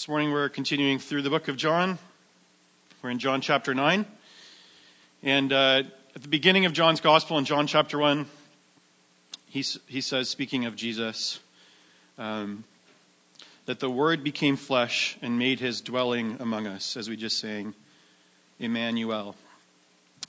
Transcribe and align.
This 0.00 0.08
morning 0.08 0.32
we're 0.32 0.48
continuing 0.48 0.98
through 0.98 1.20
the 1.20 1.28
book 1.28 1.48
of 1.48 1.58
John. 1.58 1.98
We're 3.02 3.10
in 3.10 3.18
John 3.18 3.42
chapter 3.42 3.74
9. 3.74 4.06
And 5.22 5.52
uh, 5.52 5.82
at 6.16 6.22
the 6.22 6.28
beginning 6.28 6.64
of 6.64 6.72
John's 6.72 7.02
gospel 7.02 7.36
in 7.36 7.44
John 7.44 7.66
chapter 7.66 7.98
1, 7.98 8.24
he, 9.50 9.60
he 9.60 10.00
says, 10.00 10.30
speaking 10.30 10.64
of 10.64 10.74
Jesus, 10.74 11.38
um, 12.16 12.64
that 13.66 13.80
the 13.80 13.90
Word 13.90 14.24
became 14.24 14.56
flesh 14.56 15.18
and 15.20 15.38
made 15.38 15.60
his 15.60 15.82
dwelling 15.82 16.38
among 16.40 16.66
us, 16.66 16.96
as 16.96 17.10
we 17.10 17.14
just 17.14 17.38
sang, 17.38 17.74
Emmanuel. 18.58 19.36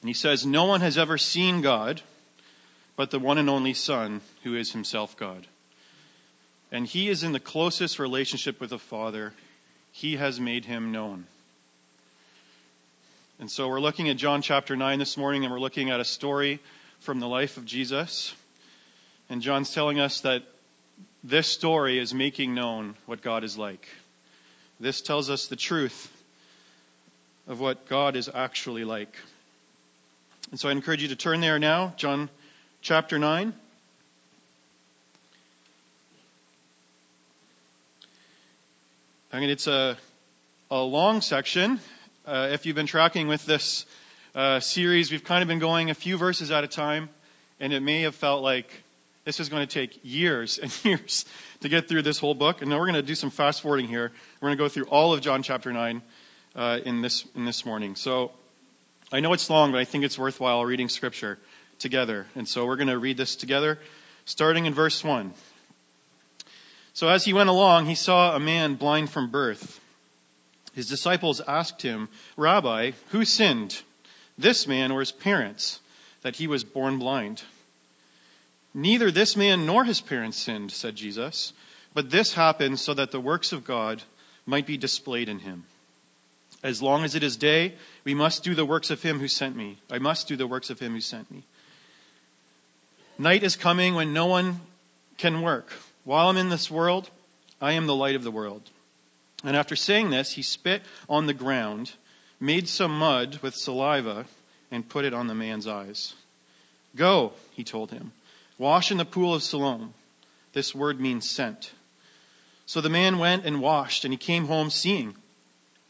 And 0.01 0.09
he 0.09 0.13
says, 0.13 0.45
No 0.45 0.65
one 0.65 0.81
has 0.81 0.97
ever 0.97 1.17
seen 1.17 1.61
God 1.61 2.01
but 2.97 3.09
the 3.09 3.19
one 3.19 3.37
and 3.37 3.49
only 3.49 3.73
Son, 3.73 4.19
who 4.43 4.53
is 4.53 4.73
himself 4.73 5.15
God. 5.15 5.47
And 6.73 6.87
he 6.87 7.07
is 7.07 7.23
in 7.23 7.31
the 7.31 7.39
closest 7.39 7.99
relationship 7.99 8.59
with 8.59 8.71
the 8.71 8.77
Father. 8.77 9.31
He 9.91 10.15
has 10.15 10.39
made 10.39 10.65
him 10.65 10.91
known. 10.91 11.25
And 13.39 13.49
so 13.49 13.67
we're 13.67 13.79
looking 13.79 14.09
at 14.09 14.17
John 14.17 14.41
chapter 14.41 14.75
9 14.75 14.99
this 14.99 15.17
morning, 15.17 15.43
and 15.43 15.51
we're 15.51 15.59
looking 15.59 15.89
at 15.89 15.99
a 15.99 16.05
story 16.05 16.59
from 16.99 17.19
the 17.19 17.27
life 17.27 17.57
of 17.57 17.65
Jesus. 17.65 18.35
And 19.29 19.41
John's 19.41 19.73
telling 19.73 19.99
us 19.99 20.21
that 20.21 20.43
this 21.23 21.47
story 21.47 21.99
is 21.99 22.13
making 22.13 22.53
known 22.53 22.95
what 23.05 23.21
God 23.21 23.43
is 23.43 23.57
like. 23.57 23.87
This 24.79 25.01
tells 25.01 25.29
us 25.29 25.47
the 25.47 25.55
truth 25.55 26.11
of 27.47 27.59
what 27.59 27.87
God 27.87 28.15
is 28.15 28.29
actually 28.33 28.83
like. 28.83 29.15
And 30.51 30.59
so 30.59 30.69
I 30.69 30.71
encourage 30.71 31.01
you 31.01 31.07
to 31.07 31.15
turn 31.15 31.41
there 31.41 31.59
now, 31.59 31.93
John 31.97 32.29
chapter 32.81 33.17
9. 33.17 33.53
I 39.33 39.39
mean, 39.39 39.49
it's 39.49 39.67
a, 39.67 39.97
a 40.69 40.81
long 40.81 41.21
section. 41.21 41.79
Uh, 42.25 42.49
if 42.51 42.65
you've 42.65 42.75
been 42.75 42.85
tracking 42.85 43.29
with 43.29 43.45
this 43.45 43.85
uh, 44.35 44.59
series, 44.59 45.09
we've 45.09 45.23
kind 45.23 45.41
of 45.41 45.47
been 45.47 45.59
going 45.59 45.89
a 45.89 45.93
few 45.93 46.17
verses 46.17 46.51
at 46.51 46.65
a 46.65 46.67
time, 46.67 47.07
and 47.57 47.71
it 47.71 47.79
may 47.79 48.01
have 48.01 48.13
felt 48.13 48.43
like 48.43 48.83
this 49.23 49.39
is 49.39 49.47
going 49.47 49.65
to 49.65 49.73
take 49.73 50.01
years 50.03 50.57
and 50.61 50.77
years 50.83 51.23
to 51.61 51.69
get 51.69 51.87
through 51.87 52.01
this 52.01 52.19
whole 52.19 52.33
book. 52.33 52.59
And 52.59 52.69
now 52.69 52.77
we're 52.77 52.87
going 52.87 52.95
to 52.95 53.01
do 53.01 53.15
some 53.15 53.29
fast 53.29 53.61
forwarding 53.61 53.87
here. 53.87 54.11
We're 54.41 54.47
going 54.47 54.57
to 54.57 54.61
go 54.61 54.67
through 54.67 54.87
all 54.87 55.13
of 55.13 55.21
John 55.21 55.43
chapter 55.43 55.71
9 55.71 56.01
uh, 56.57 56.79
in, 56.83 57.01
this, 57.01 57.25
in 57.33 57.45
this 57.45 57.65
morning. 57.65 57.95
So 57.95 58.33
I 59.13 59.21
know 59.21 59.31
it's 59.31 59.49
long, 59.49 59.71
but 59.71 59.77
I 59.77 59.85
think 59.85 60.03
it's 60.03 60.19
worthwhile 60.19 60.65
reading 60.65 60.89
Scripture 60.89 61.39
together. 61.79 62.27
And 62.35 62.45
so 62.45 62.65
we're 62.65 62.75
going 62.75 62.89
to 62.89 62.99
read 62.99 63.15
this 63.15 63.37
together, 63.37 63.79
starting 64.25 64.65
in 64.65 64.73
verse 64.73 65.05
1. 65.05 65.33
So 66.93 67.07
as 67.07 67.25
he 67.25 67.33
went 67.33 67.49
along, 67.49 67.85
he 67.85 67.95
saw 67.95 68.35
a 68.35 68.39
man 68.39 68.75
blind 68.75 69.09
from 69.09 69.31
birth. 69.31 69.79
His 70.73 70.87
disciples 70.87 71.41
asked 71.47 71.81
him, 71.81 72.09
Rabbi, 72.37 72.91
who 73.09 73.25
sinned, 73.25 73.81
this 74.37 74.67
man 74.67 74.91
or 74.91 74.99
his 74.99 75.11
parents, 75.11 75.79
that 76.21 76.37
he 76.37 76.47
was 76.47 76.63
born 76.63 76.97
blind? 76.99 77.43
Neither 78.73 79.11
this 79.11 79.35
man 79.35 79.65
nor 79.65 79.83
his 79.83 79.99
parents 79.99 80.37
sinned, 80.37 80.71
said 80.71 80.95
Jesus, 80.95 81.53
but 81.93 82.11
this 82.11 82.33
happened 82.33 82.79
so 82.79 82.93
that 82.93 83.11
the 83.11 83.19
works 83.19 83.51
of 83.51 83.65
God 83.65 84.03
might 84.45 84.65
be 84.65 84.77
displayed 84.77 85.27
in 85.27 85.39
him. 85.39 85.65
As 86.63 86.81
long 86.81 87.03
as 87.03 87.15
it 87.15 87.23
is 87.23 87.35
day, 87.35 87.73
we 88.03 88.13
must 88.13 88.43
do 88.43 88.55
the 88.55 88.65
works 88.65 88.89
of 88.89 89.01
him 89.01 89.19
who 89.19 89.27
sent 89.27 89.55
me. 89.55 89.77
I 89.89 89.97
must 89.97 90.27
do 90.27 90.35
the 90.35 90.47
works 90.47 90.69
of 90.69 90.79
him 90.79 90.93
who 90.93 91.01
sent 91.01 91.31
me. 91.31 91.43
Night 93.17 93.43
is 93.43 93.55
coming 93.55 93.95
when 93.95 94.13
no 94.13 94.25
one 94.25 94.61
can 95.17 95.41
work. 95.41 95.73
While 96.03 96.29
I'm 96.29 96.37
in 96.37 96.49
this 96.49 96.71
world, 96.71 97.09
I 97.61 97.73
am 97.73 97.85
the 97.85 97.95
light 97.95 98.15
of 98.15 98.23
the 98.23 98.31
world. 98.31 98.69
And 99.43 99.55
after 99.55 99.75
saying 99.75 100.09
this, 100.09 100.33
he 100.33 100.41
spit 100.41 100.81
on 101.09 101.27
the 101.27 101.33
ground, 101.33 101.93
made 102.39 102.67
some 102.67 102.97
mud 102.97 103.39
with 103.41 103.55
saliva, 103.55 104.25
and 104.71 104.89
put 104.89 105.05
it 105.05 105.13
on 105.13 105.27
the 105.27 105.35
man's 105.35 105.67
eyes. 105.67 106.15
Go, 106.95 107.33
he 107.51 107.63
told 107.63 107.91
him, 107.91 108.11
wash 108.57 108.91
in 108.91 108.97
the 108.97 109.05
pool 109.05 109.33
of 109.33 109.43
Siloam. 109.43 109.93
This 110.53 110.75
word 110.75 110.99
means 110.99 111.29
sent. 111.29 111.71
So 112.65 112.81
the 112.81 112.89
man 112.89 113.17
went 113.17 113.45
and 113.45 113.61
washed, 113.61 114.05
and 114.05 114.13
he 114.13 114.17
came 114.17 114.45
home 114.45 114.69
seeing. 114.69 115.15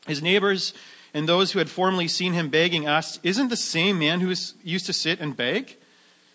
His 0.07 0.21
neighbors 0.21 0.73
and 1.13 1.27
those 1.27 1.51
who 1.51 1.59
had 1.59 1.69
formerly 1.69 2.07
seen 2.07 2.33
him 2.33 2.49
begging 2.49 2.85
asked, 2.85 3.19
Isn't 3.23 3.49
the 3.49 3.57
same 3.57 3.99
man 3.99 4.21
who 4.21 4.33
used 4.63 4.85
to 4.85 4.93
sit 4.93 5.19
and 5.19 5.35
beg? 5.35 5.77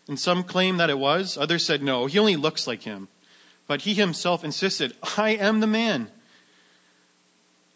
And 0.06 0.18
some 0.18 0.44
claimed 0.44 0.78
that 0.78 0.90
it 0.90 0.98
was. 0.98 1.36
Others 1.36 1.64
said, 1.64 1.82
No, 1.82 2.06
he 2.06 2.18
only 2.18 2.36
looks 2.36 2.66
like 2.66 2.82
him. 2.82 3.08
But 3.66 3.82
he 3.82 3.94
himself 3.94 4.44
insisted, 4.44 4.94
I 5.16 5.30
am 5.30 5.60
the 5.60 5.66
man. 5.66 6.08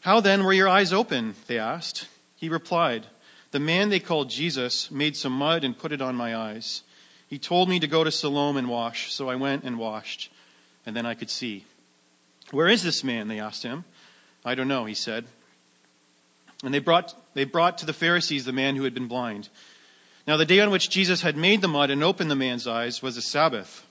How 0.00 0.20
then 0.20 0.44
were 0.44 0.52
your 0.52 0.68
eyes 0.68 0.92
open? 0.92 1.34
They 1.46 1.58
asked. 1.58 2.08
He 2.36 2.48
replied, 2.48 3.06
The 3.50 3.60
man 3.60 3.90
they 3.90 4.00
called 4.00 4.30
Jesus 4.30 4.90
made 4.90 5.16
some 5.16 5.32
mud 5.32 5.64
and 5.64 5.78
put 5.78 5.92
it 5.92 6.00
on 6.00 6.14
my 6.14 6.34
eyes. 6.34 6.82
He 7.28 7.38
told 7.38 7.68
me 7.68 7.78
to 7.80 7.86
go 7.86 8.02
to 8.02 8.10
Siloam 8.10 8.56
and 8.56 8.68
wash, 8.68 9.12
so 9.12 9.28
I 9.28 9.36
went 9.36 9.62
and 9.62 9.78
washed, 9.78 10.32
and 10.86 10.96
then 10.96 11.06
I 11.06 11.14
could 11.14 11.30
see. 11.30 11.64
Where 12.50 12.66
is 12.66 12.82
this 12.82 13.04
man? 13.04 13.28
They 13.28 13.38
asked 13.38 13.62
him. 13.62 13.84
I 14.44 14.54
don't 14.54 14.68
know, 14.68 14.86
he 14.86 14.94
said. 14.94 15.26
And 16.64 16.74
they 16.74 16.78
brought, 16.78 17.14
they 17.34 17.44
brought 17.44 17.78
to 17.78 17.86
the 17.86 17.92
Pharisees 17.92 18.44
the 18.44 18.52
man 18.52 18.76
who 18.76 18.84
had 18.84 18.94
been 18.94 19.06
blind. 19.06 19.48
Now, 20.26 20.36
the 20.36 20.44
day 20.44 20.60
on 20.60 20.70
which 20.70 20.90
Jesus 20.90 21.22
had 21.22 21.36
made 21.36 21.60
the 21.60 21.68
mud 21.68 21.90
and 21.90 22.02
opened 22.02 22.30
the 22.30 22.36
man's 22.36 22.66
eyes 22.66 23.02
was 23.02 23.16
a 23.16 23.22
Sabbath. 23.22 23.86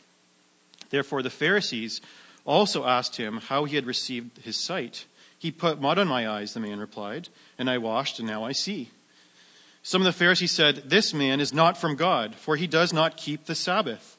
Therefore, 0.90 1.22
the 1.22 1.30
Pharisees 1.30 2.02
also 2.46 2.86
asked 2.86 3.18
him 3.18 3.38
how 3.38 3.66
he 3.66 3.76
had 3.76 3.86
received 3.86 4.40
his 4.40 4.58
sight. 4.58 5.06
He 5.38 5.52
put 5.52 5.82
mud 5.82 6.00
on 6.00 6.08
my 6.08 6.28
eyes, 6.28 6.54
the 6.54 6.60
man 6.60 6.80
replied, 6.80 7.30
and 7.58 7.70
I 7.70 7.78
washed, 7.78 8.20
and 8.20 8.28
now 8.28 8.44
I 8.44 8.52
see. 8.52 8.90
Some 9.84 10.02
of 10.02 10.06
the 10.06 10.12
Pharisees 10.12 10.52
said, 10.52 10.90
This 10.90 11.14
man 11.14 11.40
is 11.40 11.54
not 11.54 11.78
from 11.78 11.96
God, 11.96 12.36
for 12.36 12.56
he 12.56 12.68
does 12.68 12.92
not 12.92 13.18
keep 13.18 13.46
the 13.46 13.56
Sabbath. 13.56 14.18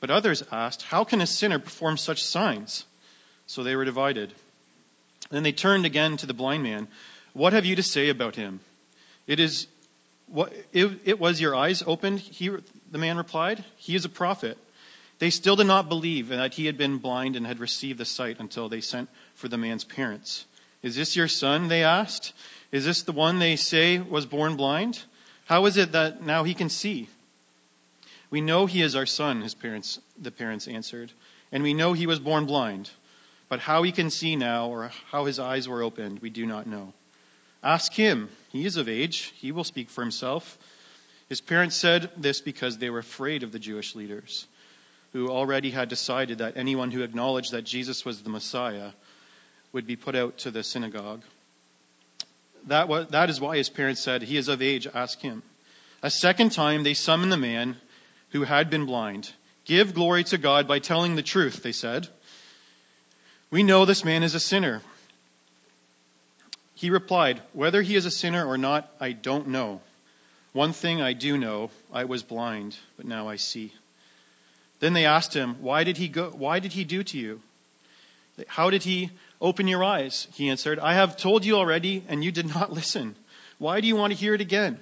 But 0.00 0.10
others 0.10 0.42
asked, 0.50 0.84
How 0.84 1.04
can 1.04 1.20
a 1.20 1.26
sinner 1.26 1.58
perform 1.58 1.96
such 1.96 2.24
signs? 2.24 2.86
So 3.46 3.62
they 3.62 3.76
were 3.76 3.84
divided. 3.84 4.32
Then 5.30 5.42
they 5.42 5.52
turned 5.52 5.84
again 5.84 6.16
to 6.18 6.26
the 6.26 6.34
blind 6.34 6.62
man. 6.62 6.88
What 7.32 7.52
have 7.52 7.66
you 7.66 7.76
to 7.76 7.82
say 7.82 8.08
about 8.08 8.36
him? 8.36 8.60
It 9.26 9.40
is 9.40 9.66
what, 10.26 10.52
it, 10.72 11.00
it 11.04 11.20
was 11.20 11.40
your 11.40 11.54
eyes 11.54 11.82
opened, 11.86 12.20
he, 12.20 12.50
the 12.90 12.98
man 12.98 13.16
replied. 13.16 13.64
He 13.76 13.94
is 13.94 14.04
a 14.04 14.10
prophet. 14.10 14.58
They 15.18 15.30
still 15.30 15.56
did 15.56 15.66
not 15.66 15.88
believe 15.88 16.28
that 16.28 16.54
he 16.54 16.66
had 16.66 16.78
been 16.78 16.98
blind 16.98 17.34
and 17.34 17.46
had 17.46 17.58
received 17.58 17.98
the 17.98 18.04
sight 18.04 18.36
until 18.38 18.68
they 18.68 18.80
sent 18.80 19.08
for 19.34 19.48
the 19.48 19.58
man's 19.58 19.84
parents. 19.84 20.46
Is 20.82 20.94
this 20.94 21.16
your 21.16 21.28
son? 21.28 21.68
They 21.68 21.82
asked. 21.82 22.32
Is 22.70 22.84
this 22.84 23.02
the 23.02 23.12
one 23.12 23.38
they 23.38 23.56
say 23.56 23.98
was 23.98 24.26
born 24.26 24.56
blind? 24.56 25.04
How 25.46 25.66
is 25.66 25.76
it 25.76 25.92
that 25.92 26.22
now 26.22 26.44
he 26.44 26.54
can 26.54 26.68
see? 26.68 27.08
We 28.30 28.40
know 28.40 28.66
he 28.66 28.82
is 28.82 28.94
our 28.94 29.06
son, 29.06 29.40
his 29.40 29.54
parents, 29.54 30.00
the 30.20 30.30
parents 30.30 30.68
answered, 30.68 31.12
and 31.50 31.62
we 31.62 31.72
know 31.72 31.94
he 31.94 32.06
was 32.06 32.20
born 32.20 32.44
blind. 32.44 32.90
But 33.48 33.60
how 33.60 33.82
he 33.82 33.90
can 33.90 34.10
see 34.10 34.36
now 34.36 34.68
or 34.68 34.90
how 35.10 35.24
his 35.24 35.38
eyes 35.38 35.66
were 35.66 35.82
opened, 35.82 36.20
we 36.20 36.28
do 36.28 36.44
not 36.44 36.66
know. 36.66 36.92
Ask 37.62 37.94
him. 37.94 38.28
He 38.50 38.66
is 38.66 38.76
of 38.76 38.88
age. 38.88 39.32
He 39.34 39.50
will 39.50 39.64
speak 39.64 39.88
for 39.88 40.02
himself. 40.02 40.58
His 41.28 41.40
parents 41.40 41.74
said 41.74 42.10
this 42.16 42.42
because 42.42 42.78
they 42.78 42.90
were 42.90 42.98
afraid 42.98 43.42
of 43.42 43.52
the 43.52 43.58
Jewish 43.58 43.94
leaders 43.94 44.46
who 45.12 45.28
already 45.28 45.70
had 45.70 45.88
decided 45.88 46.38
that 46.38 46.56
anyone 46.56 46.90
who 46.90 47.02
acknowledged 47.02 47.52
that 47.52 47.62
Jesus 47.62 48.04
was 48.04 48.22
the 48.22 48.30
Messiah 48.30 48.90
would 49.72 49.86
be 49.86 49.96
put 49.96 50.14
out 50.14 50.38
to 50.38 50.50
the 50.50 50.62
synagogue. 50.62 51.22
That, 52.66 52.88
was, 52.88 53.08
that 53.08 53.30
is 53.30 53.40
why 53.40 53.56
his 53.56 53.68
parents 53.68 54.02
said, 54.02 54.22
He 54.22 54.36
is 54.36 54.48
of 54.48 54.60
age, 54.60 54.86
ask 54.94 55.20
him. 55.20 55.42
A 56.02 56.10
second 56.10 56.52
time, 56.52 56.82
they 56.82 56.94
summoned 56.94 57.32
the 57.32 57.36
man 57.36 57.76
who 58.30 58.44
had 58.44 58.70
been 58.70 58.86
blind. 58.86 59.32
Give 59.64 59.94
glory 59.94 60.24
to 60.24 60.38
God 60.38 60.68
by 60.68 60.78
telling 60.78 61.16
the 61.16 61.22
truth, 61.22 61.62
they 61.62 61.72
said. 61.72 62.08
We 63.50 63.62
know 63.62 63.84
this 63.84 64.04
man 64.04 64.22
is 64.22 64.34
a 64.34 64.40
sinner. 64.40 64.82
He 66.74 66.90
replied, 66.90 67.42
Whether 67.52 67.82
he 67.82 67.96
is 67.96 68.06
a 68.06 68.10
sinner 68.10 68.46
or 68.46 68.58
not, 68.58 68.92
I 69.00 69.12
don't 69.12 69.48
know. 69.48 69.80
One 70.52 70.72
thing 70.72 71.00
I 71.00 71.12
do 71.12 71.36
know 71.36 71.70
I 71.92 72.04
was 72.04 72.22
blind, 72.22 72.78
but 72.96 73.06
now 73.06 73.28
I 73.28 73.36
see. 73.36 73.72
Then 74.80 74.92
they 74.92 75.04
asked 75.04 75.34
him, 75.34 75.56
Why 75.60 75.84
did 75.84 75.96
he 75.96 76.08
go? 76.08 76.30
Why 76.30 76.58
did 76.58 76.72
he 76.72 76.84
do 76.84 77.02
to 77.02 77.18
you? 77.18 77.42
How 78.46 78.70
did 78.70 78.84
he 78.84 79.10
open 79.40 79.66
your 79.66 79.82
eyes? 79.82 80.28
He 80.34 80.48
answered, 80.48 80.78
I 80.78 80.94
have 80.94 81.16
told 81.16 81.44
you 81.44 81.56
already, 81.56 82.04
and 82.08 82.22
you 82.22 82.30
did 82.30 82.46
not 82.46 82.72
listen. 82.80 83.16
Why 83.58 83.80
do 83.80 83.88
you 83.88 83.96
want 83.96 84.12
to 84.12 84.18
hear 84.18 84.34
it 84.34 84.40
again? 84.40 84.78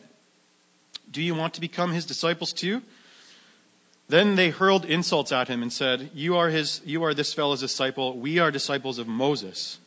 Do 1.11 1.23
you 1.23 1.35
want 1.35 1.55
to 1.55 1.61
become 1.61 1.93
his 1.93 2.05
disciples 2.05 2.53
too? 2.53 2.83
Then 4.09 4.37
they 4.37 4.51
hurled 4.51 4.85
insults 4.85 5.33
at 5.33 5.49
him 5.49 5.63
and 5.63 5.73
said, 5.73 6.11
You 6.15 6.37
are, 6.37 6.49
his, 6.49 6.81
you 6.85 7.03
are 7.03 7.15
this 7.15 7.33
fellow's 7.33 7.61
disciple. 7.61 8.19
We 8.19 8.39
are 8.39 8.51
disciples 8.51 8.99
of 8.99 9.09
Moses. 9.09 9.79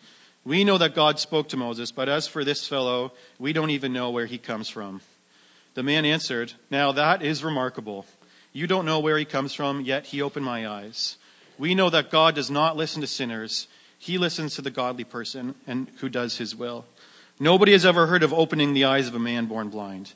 We 0.43 0.63
know 0.63 0.77
that 0.77 0.95
God 0.95 1.19
spoke 1.19 1.49
to 1.49 1.57
Moses, 1.57 1.91
but 1.91 2.09
as 2.09 2.27
for 2.27 2.43
this 2.43 2.67
fellow, 2.67 3.13
we 3.37 3.53
don't 3.53 3.69
even 3.69 3.93
know 3.93 4.09
where 4.09 4.25
he 4.25 4.37
comes 4.37 4.67
from. 4.67 5.01
The 5.75 5.83
man 5.83 6.05
answered, 6.05 6.53
Now 6.71 6.91
that 6.91 7.21
is 7.21 7.43
remarkable. 7.43 8.05
You 8.51 8.67
don't 8.67 8.85
know 8.85 8.99
where 8.99 9.17
he 9.17 9.25
comes 9.25 9.53
from, 9.53 9.81
yet 9.81 10.07
he 10.07 10.21
opened 10.21 10.45
my 10.45 10.67
eyes. 10.67 11.17
We 11.57 11.75
know 11.75 11.89
that 11.89 12.09
God 12.09 12.35
does 12.35 12.49
not 12.49 12.77
listen 12.77 13.01
to 13.01 13.07
sinners, 13.07 13.67
He 13.97 14.17
listens 14.17 14.55
to 14.55 14.61
the 14.61 14.71
godly 14.71 15.03
person 15.03 15.55
and 15.67 15.89
who 15.97 16.07
does 16.07 16.37
his 16.37 16.55
will. 16.55 16.85
Nobody 17.39 17.73
has 17.73 17.85
ever 17.85 18.07
heard 18.07 18.23
of 18.23 18.33
opening 18.33 18.73
the 18.73 18.85
eyes 18.85 19.07
of 19.07 19.15
a 19.15 19.19
man 19.19 19.45
born 19.45 19.69
blind. 19.69 20.13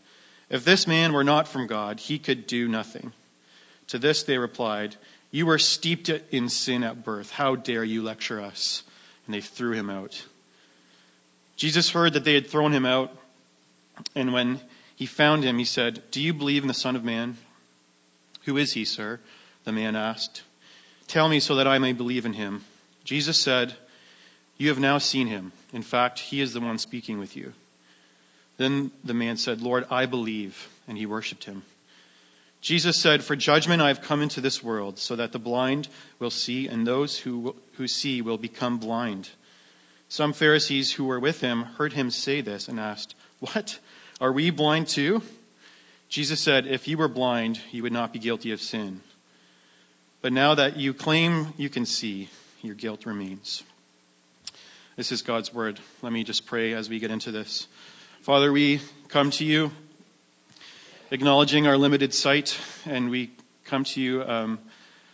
If 0.49 0.63
this 0.63 0.87
man 0.87 1.13
were 1.13 1.23
not 1.23 1.47
from 1.47 1.67
God, 1.67 1.99
he 1.99 2.17
could 2.17 2.47
do 2.47 2.67
nothing. 2.67 3.11
To 3.87 3.99
this 3.99 4.23
they 4.23 4.37
replied, 4.37 4.95
You 5.31 5.45
were 5.45 5.59
steeped 5.59 6.09
in 6.09 6.47
sin 6.47 6.83
at 6.83 7.03
birth. 7.03 7.31
How 7.31 7.55
dare 7.55 7.83
you 7.83 8.01
lecture 8.01 8.41
us? 8.41 8.83
And 9.25 9.33
they 9.33 9.41
threw 9.41 9.71
him 9.71 9.89
out. 9.89 10.25
Jesus 11.55 11.91
heard 11.91 12.13
that 12.13 12.23
they 12.23 12.33
had 12.33 12.47
thrown 12.47 12.73
him 12.73 12.85
out, 12.85 13.15
and 14.15 14.33
when 14.33 14.59
he 14.95 15.05
found 15.05 15.43
him, 15.43 15.59
he 15.59 15.65
said, 15.65 16.03
Do 16.11 16.21
you 16.21 16.33
believe 16.33 16.63
in 16.63 16.67
the 16.67 16.73
Son 16.73 16.95
of 16.95 17.03
Man? 17.03 17.37
Who 18.45 18.57
is 18.57 18.73
he, 18.73 18.85
sir? 18.85 19.19
The 19.63 19.71
man 19.71 19.95
asked. 19.95 20.43
Tell 21.07 21.29
me 21.29 21.39
so 21.39 21.55
that 21.55 21.67
I 21.67 21.79
may 21.79 21.93
believe 21.93 22.25
in 22.25 22.33
him. 22.33 22.63
Jesus 23.03 23.41
said, 23.41 23.75
You 24.57 24.69
have 24.69 24.79
now 24.79 24.97
seen 24.97 25.27
him. 25.27 25.51
In 25.71 25.81
fact, 25.81 26.19
he 26.19 26.41
is 26.41 26.53
the 26.53 26.61
one 26.61 26.77
speaking 26.77 27.19
with 27.19 27.35
you. 27.35 27.53
Then 28.57 28.91
the 29.03 29.13
man 29.13 29.37
said, 29.37 29.61
Lord, 29.61 29.85
I 29.89 30.05
believe. 30.05 30.69
And 30.87 30.97
he 30.97 31.05
worshiped 31.05 31.45
him. 31.45 31.63
Jesus 32.61 32.97
said, 32.97 33.23
For 33.23 33.35
judgment 33.35 33.81
I 33.81 33.89
have 33.89 34.01
come 34.01 34.21
into 34.21 34.39
this 34.39 34.63
world, 34.63 34.97
so 34.97 35.15
that 35.15 35.33
the 35.33 35.39
blind 35.39 35.89
will 36.19 36.29
see, 36.29 36.67
and 36.67 36.87
those 36.87 37.19
who, 37.19 37.55
who 37.73 37.87
see 37.87 38.21
will 38.21 38.37
become 38.37 38.77
blind. 38.77 39.29
Some 40.07 40.31
Pharisees 40.31 40.93
who 40.93 41.05
were 41.05 41.19
with 41.19 41.41
him 41.41 41.63
heard 41.63 41.93
him 41.93 42.09
say 42.09 42.39
this 42.39 42.67
and 42.67 42.79
asked, 42.79 43.15
What? 43.39 43.79
Are 44.21 44.31
we 44.31 44.49
blind 44.49 44.87
too? 44.87 45.23
Jesus 46.13 46.39
said, 46.39 46.67
If 46.67 46.87
you 46.87 46.95
were 46.95 47.07
blind, 47.07 47.59
you 47.71 47.81
would 47.81 47.91
not 47.91 48.13
be 48.13 48.19
guilty 48.19 48.51
of 48.51 48.61
sin. 48.61 49.01
But 50.21 50.31
now 50.31 50.53
that 50.53 50.77
you 50.77 50.93
claim 50.93 51.55
you 51.57 51.69
can 51.69 51.87
see, 51.87 52.29
your 52.61 52.75
guilt 52.75 53.07
remains. 53.07 53.63
This 54.95 55.11
is 55.11 55.23
God's 55.23 55.51
word. 55.51 55.79
Let 56.03 56.13
me 56.13 56.23
just 56.23 56.45
pray 56.45 56.73
as 56.73 56.87
we 56.87 56.99
get 56.99 57.09
into 57.09 57.31
this. 57.31 57.67
Father, 58.21 58.51
we 58.51 58.79
come 59.07 59.31
to 59.31 59.43
you 59.43 59.71
acknowledging 61.09 61.65
our 61.65 61.79
limited 61.79 62.13
sight, 62.13 62.59
and 62.85 63.09
we 63.09 63.31
come 63.65 63.83
to 63.85 63.99
you 63.99 64.23
um, 64.23 64.59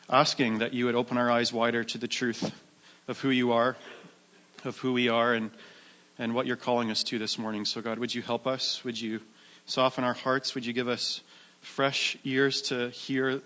asking 0.09 0.59
that 0.59 0.73
you 0.73 0.83
would 0.83 0.95
open 0.95 1.17
our 1.17 1.31
eyes 1.31 1.53
wider 1.53 1.81
to 1.85 1.97
the 1.97 2.09
truth 2.09 2.53
of 3.07 3.21
who 3.21 3.29
you 3.29 3.53
are, 3.53 3.77
of 4.65 4.77
who 4.79 4.91
we 4.91 5.07
are, 5.07 5.33
and, 5.33 5.51
and 6.17 6.35
what 6.35 6.45
you're 6.45 6.57
calling 6.57 6.91
us 6.91 7.03
to 7.03 7.17
this 7.17 7.39
morning. 7.39 7.63
So, 7.63 7.79
God, 7.79 7.99
would 7.99 8.13
you 8.13 8.21
help 8.21 8.45
us? 8.45 8.83
Would 8.83 8.99
you 8.99 9.21
soften 9.69 10.04
our 10.04 10.13
hearts? 10.13 10.56
Would 10.56 10.66
you 10.66 10.74
give 10.74 10.88
us 10.88 11.21
fresh 11.62 12.18
ears 12.24 12.62
to 12.63 12.89
hear 12.89 13.42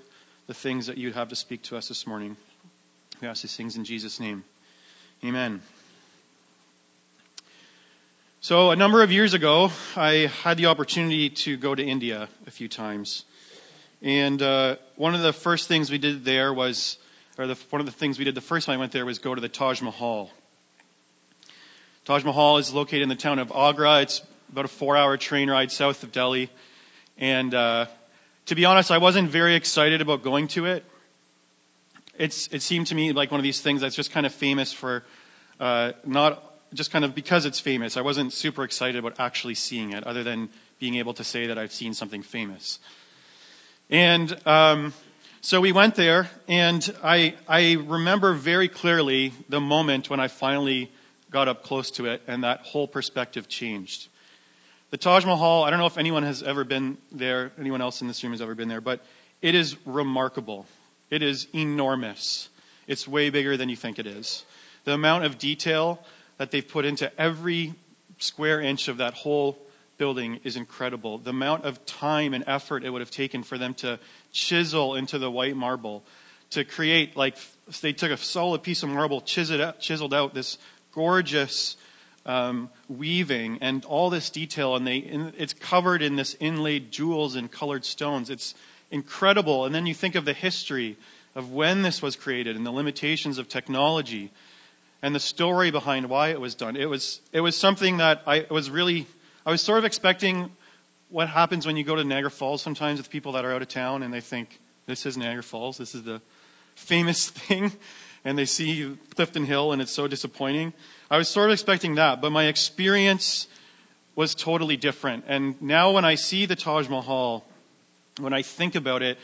the 0.48 0.54
things 0.54 0.88
that 0.88 0.98
you'd 0.98 1.16
have 1.16 1.28
to 1.30 1.36
speak 1.36 1.62
to 1.64 1.78
us 1.78 1.90
this 1.90 2.08
morning? 2.08 2.38
We 3.22 3.28
ask 3.28 3.42
these 3.42 3.56
things 3.56 3.76
in 3.76 3.84
Jesus' 3.84 4.20
name. 4.20 4.46
Amen. 5.24 5.62
So, 8.40 8.72
a 8.72 8.76
number 8.76 9.04
of 9.04 9.12
years 9.12 9.34
ago, 9.34 9.72
I 9.96 10.32
had 10.44 10.58
the 10.58 10.68
opportunity 10.68 11.30
to 11.30 11.58
go 11.58 11.76
to 11.76 11.84
India 11.84 12.30
a 12.48 12.52
few 12.52 12.68
times. 12.68 13.26
And 14.02 14.42
uh, 14.42 14.78
one 14.96 15.16
of 15.16 15.22
the 15.22 15.32
first 15.32 15.68
things 15.68 15.90
we 15.90 15.98
did 15.98 16.26
there 16.26 16.54
was, 16.54 16.98
or 17.38 17.48
the, 17.48 17.56
one 17.70 17.80
of 17.80 17.86
the 17.86 17.94
things 17.94 18.20
we 18.20 18.26
did 18.26 18.36
the 18.36 18.42
first 18.42 18.66
time 18.66 18.76
I 18.76 18.78
went 18.78 18.92
there 18.92 19.06
was 19.06 19.20
go 19.20 19.34
to 19.34 19.42
the 19.42 19.50
Taj 19.50 19.82
Mahal. 19.82 20.30
Taj 22.04 22.26
Mahal 22.26 22.58
is 22.58 22.74
located 22.74 23.02
in 23.02 23.10
the 23.10 23.16
town 23.16 23.40
of 23.40 23.52
Agra. 23.54 24.02
It's 24.02 24.22
about 24.54 24.66
a 24.66 24.68
four 24.68 24.96
hour 24.96 25.18
train 25.18 25.50
ride 25.50 25.72
south 25.72 26.04
of 26.04 26.12
Delhi. 26.12 26.48
And 27.18 27.56
uh, 27.56 27.88
to 28.46 28.54
be 28.54 28.66
honest, 28.66 28.92
I 28.92 29.00
wasn't 29.00 29.32
very 29.32 29.56
excited 29.56 30.00
about 30.00 30.22
going 30.22 30.48
to 30.50 30.68
it. 30.68 30.86
It's, 32.20 32.48
it 32.50 32.62
seemed 32.62 32.86
to 32.88 32.96
me 32.96 33.14
like 33.14 33.32
one 33.32 33.40
of 33.40 33.44
these 33.44 33.62
things 33.62 33.82
that's 33.82 33.96
just 33.96 34.12
kind 34.12 34.28
of 34.28 34.34
famous 34.34 34.72
for 34.72 35.04
uh, 35.60 35.94
not 36.06 36.44
just 36.72 36.92
kind 36.92 37.04
of 37.04 37.16
because 37.16 37.48
it's 37.48 37.60
famous, 37.60 37.98
I 37.98 38.02
wasn't 38.02 38.32
super 38.32 38.64
excited 38.64 38.98
about 38.98 39.20
actually 39.20 39.56
seeing 39.56 39.92
it, 39.92 40.06
other 40.06 40.24
than 40.24 40.50
being 40.80 40.96
able 40.96 41.16
to 41.16 41.24
say 41.24 41.48
that 41.48 41.58
I've 41.58 41.74
seen 41.74 41.96
something 41.96 42.22
famous. 42.22 42.78
And 43.90 44.36
um, 44.48 44.94
so 45.42 45.62
we 45.62 45.72
went 45.72 45.96
there, 45.96 46.30
and 46.48 46.96
I, 47.04 47.36
I 47.48 47.74
remember 47.74 48.34
very 48.34 48.68
clearly 48.68 49.34
the 49.50 49.62
moment 49.62 50.12
when 50.12 50.20
I 50.20 50.28
finally 50.28 50.92
got 51.32 51.48
up 51.48 51.64
close 51.64 51.90
to 51.92 52.06
it, 52.06 52.22
and 52.28 52.44
that 52.44 52.62
whole 52.62 52.88
perspective 52.88 53.48
changed. 53.48 54.10
The 54.94 55.00
Taj 55.00 55.26
Mahal, 55.26 55.64
I 55.64 55.72
don't 55.72 55.80
know 55.80 55.88
if 55.88 55.98
anyone 55.98 56.22
has 56.22 56.44
ever 56.44 56.64
been 56.64 57.00
there, 57.12 57.52
anyone 57.60 57.82
else 57.82 58.04
in 58.04 58.08
this 58.08 58.24
room 58.24 58.32
has 58.32 58.44
ever 58.44 58.54
been 58.54 58.68
there, 58.68 58.80
but 58.80 59.04
it 59.42 59.56
is 59.56 59.76
remarkable. 59.88 60.68
It 61.10 61.24
is 61.24 61.48
enormous. 61.52 62.50
It's 62.86 63.08
way 63.08 63.32
bigger 63.32 63.58
than 63.58 63.70
you 63.70 63.76
think 63.76 63.98
it 63.98 64.06
is. 64.06 64.46
The 64.84 64.94
amount 64.94 65.26
of 65.26 65.40
detail 65.40 66.00
that 66.38 66.52
they've 66.52 66.68
put 66.68 66.86
into 66.86 67.12
every 67.20 67.74
square 68.20 68.62
inch 68.62 68.88
of 68.88 68.98
that 68.98 69.16
whole 69.16 69.58
building 69.98 70.40
is 70.44 70.56
incredible. 70.56 71.18
The 71.18 71.32
amount 71.32 71.66
of 71.66 71.84
time 71.88 72.36
and 72.36 72.44
effort 72.46 72.84
it 72.84 72.92
would 72.92 73.02
have 73.02 73.10
taken 73.10 73.42
for 73.42 73.58
them 73.58 73.74
to 73.76 73.98
chisel 74.32 74.94
into 74.94 75.18
the 75.18 75.32
white 75.32 75.56
marble, 75.56 76.04
to 76.52 76.64
create, 76.64 77.18
like, 77.18 77.36
they 77.82 77.94
took 77.94 78.12
a 78.12 78.18
solid 78.18 78.62
piece 78.62 78.84
of 78.84 78.90
marble, 78.90 79.22
chiseled 79.22 79.60
out, 79.60 79.80
chiseled 79.80 80.14
out 80.14 80.36
this 80.36 80.60
gorgeous 80.92 81.78
um, 82.26 82.70
weaving 82.88 83.58
and 83.62 83.84
all 83.86 84.10
this 84.10 84.30
detail, 84.30 84.76
and 84.76 84.88
they, 84.88 84.98
it's 84.98 85.54
covered 85.54 86.02
in 86.02 86.16
this 86.16 86.36
inlaid 86.40 86.92
jewels 86.92 87.36
and 87.36 87.52
colored 87.52 87.86
stones. 87.86 88.30
It's 88.30 88.56
incredible. 88.92 89.66
And 89.66 89.74
then 89.74 89.86
you 89.86 89.94
think 89.94 90.16
of 90.16 90.26
the 90.26 90.34
history 90.34 90.98
of 91.36 91.52
when 91.52 91.82
this 91.82 92.02
was 92.02 92.16
created 92.16 92.56
and 92.56 92.66
the 92.66 92.72
limitations 92.72 93.38
of 93.38 93.50
technology 93.50 94.32
and 95.02 95.14
the 95.14 95.20
story 95.20 95.72
behind 95.72 96.10
why 96.10 96.30
it 96.30 96.40
was 96.40 96.56
done. 96.56 96.76
It 96.76 96.90
was, 96.90 97.20
it 97.34 97.42
was 97.42 97.58
something 97.58 97.98
that 97.98 98.22
I 98.26 98.46
was 98.50 98.70
really, 98.70 99.08
I 99.46 99.52
was 99.52 99.62
sort 99.62 99.80
of 99.80 99.86
expecting 99.86 100.52
what 101.10 101.28
happens 101.28 101.66
when 101.66 101.76
you 101.76 101.84
go 101.84 101.96
to 101.96 102.04
Niagara 102.04 102.32
Falls 102.32 102.62
sometimes 102.62 103.00
with 103.00 103.10
people 103.10 103.34
that 103.34 103.44
are 103.44 103.52
out 103.52 103.62
of 103.62 103.68
town 103.68 104.04
and 104.04 104.14
they 104.14 104.22
think, 104.22 104.60
this 104.86 105.06
is 105.06 105.18
Niagara 105.18 105.44
Falls, 105.44 105.78
this 105.78 105.94
is 105.94 106.04
the 106.04 106.22
famous 106.76 107.30
thing, 107.30 107.72
and 108.24 108.38
they 108.38 108.46
see 108.46 108.98
Clifton 109.16 109.46
Hill 109.46 109.74
and 109.74 109.82
it's 109.82 109.92
so 109.92 110.08
disappointing. 110.08 110.72
I 111.14 111.18
was 111.18 111.30
sort 111.30 111.52
of 111.52 111.54
expecting 111.54 111.94
that, 111.96 112.22
but 112.22 112.32
my 112.32 112.46
experience 112.46 113.48
was 114.16 114.34
totally 114.34 114.78
different. 114.78 115.26
And 115.28 115.62
now 115.62 115.92
when 115.92 116.06
I 116.06 116.16
see 116.16 116.48
the 116.48 116.56
Taj 116.56 116.90
Mahal, 116.90 117.46
when 118.20 118.34
I 118.34 118.42
think 118.42 118.74
about 118.74 119.04
it, 119.04 119.20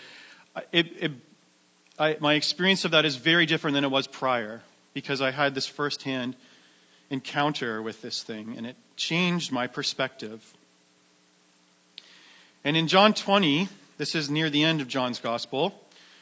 it, 0.72 0.86
it 1.00 1.12
I, 1.98 2.16
my 2.20 2.36
experience 2.36 2.86
of 2.86 2.92
that 2.92 3.06
is 3.06 3.16
very 3.16 3.48
different 3.48 3.74
than 3.74 3.84
it 3.84 3.90
was 3.90 4.06
prior 4.06 4.62
because 4.94 5.20
I 5.20 5.32
had 5.32 5.56
this 5.56 5.66
firsthand 5.66 6.36
encounter 7.10 7.82
with 7.82 8.04
this 8.04 8.22
thing, 8.22 8.54
and 8.56 8.68
it 8.68 8.76
changed 8.96 9.52
my 9.52 9.66
perspective. 9.66 10.54
And 12.64 12.78
in 12.78 12.88
John 12.88 13.16
20, 13.16 13.68
this 13.98 14.14
is 14.14 14.30
near 14.30 14.52
the 14.52 14.64
end 14.64 14.80
of 14.80 14.88
John's 14.88 15.18
gospel. 15.18 15.74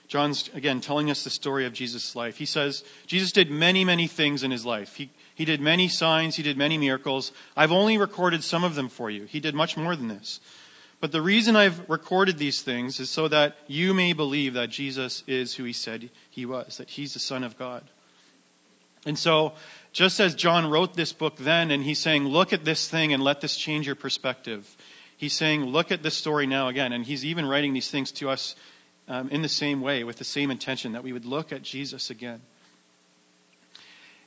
John's, 0.07 0.50
again, 0.53 0.79
telling 0.79 1.12
us 1.12 1.25
the 1.25 1.29
story 1.29 1.65
of 1.65 1.74
Jesus' 1.74 2.15
life. 2.15 2.38
He 2.38 2.45
says, 2.45 2.86
Jesus 3.05 3.33
did 3.33 3.51
many, 3.51 3.83
many 3.83 4.07
things 4.07 4.43
in 4.43 4.51
his 4.51 4.65
life. 4.65 4.95
He, 4.95 5.09
he 5.38 5.46
did 5.46 5.62
many 5.62 5.88
signs, 5.88 6.36
he 6.36 6.41
did 6.41 6.58
many 6.58 6.79
miracles. 6.79 7.32
I've 7.56 7.72
only 7.72 7.96
recorded 7.96 8.44
some 8.44 8.63
of 8.63 8.74
them 8.74 8.89
for 8.89 9.12
you. 9.12 9.25
He 9.25 9.39
did 9.39 9.53
much 9.53 9.77
more 9.77 9.96
than 9.96 10.08
this. 10.08 10.39
But 11.00 11.12
the 11.12 11.22
reason 11.22 11.56
I've 11.56 11.88
recorded 11.88 12.39
these 12.39 12.63
things 12.63 13.00
is 13.00 13.12
so 13.12 13.27
that 13.27 13.56
you 13.67 13.94
may 13.94 14.13
believe 14.13 14.56
that 14.56 14.72
Jesus 14.72 15.24
is 15.27 15.53
who 15.53 15.63
he 15.63 15.74
said 15.74 16.10
he 16.27 16.44
was, 16.44 16.77
that 16.77 16.89
he's 16.89 17.13
the 17.13 17.20
Son 17.20 17.44
of 17.44 17.56
God. 17.56 17.84
And 19.06 19.15
so, 19.15 19.53
just 19.94 20.20
as 20.20 20.34
John 20.34 20.72
wrote 20.72 20.96
this 20.96 21.13
book 21.13 21.38
then, 21.38 21.70
and 21.70 21.84
he's 21.84 22.00
saying, 22.00 22.25
look 22.25 22.51
at 22.51 22.65
this 22.65 22.89
thing 22.89 23.13
and 23.13 23.22
let 23.22 23.39
this 23.39 23.56
change 23.58 23.86
your 23.86 23.96
perspective, 23.96 24.75
he's 25.17 25.34
saying, 25.34 25.65
look 25.65 25.91
at 25.91 26.01
this 26.01 26.17
story 26.17 26.48
now 26.48 26.67
again. 26.67 26.91
And 26.91 27.06
he's 27.06 27.24
even 27.24 27.46
writing 27.46 27.74
these 27.74 27.91
things 27.91 28.12
to 28.13 28.32
us 28.32 28.56
um, 29.08 29.29
in 29.29 29.44
the 29.44 29.50
same 29.50 29.82
way, 29.82 30.03
with 30.03 30.17
the 30.17 30.24
same 30.24 30.50
intention, 30.50 30.94
that 30.94 31.03
we 31.03 31.13
would 31.13 31.25
look 31.25 31.51
at 31.51 31.62
Jesus 31.62 32.10
again. 32.10 32.41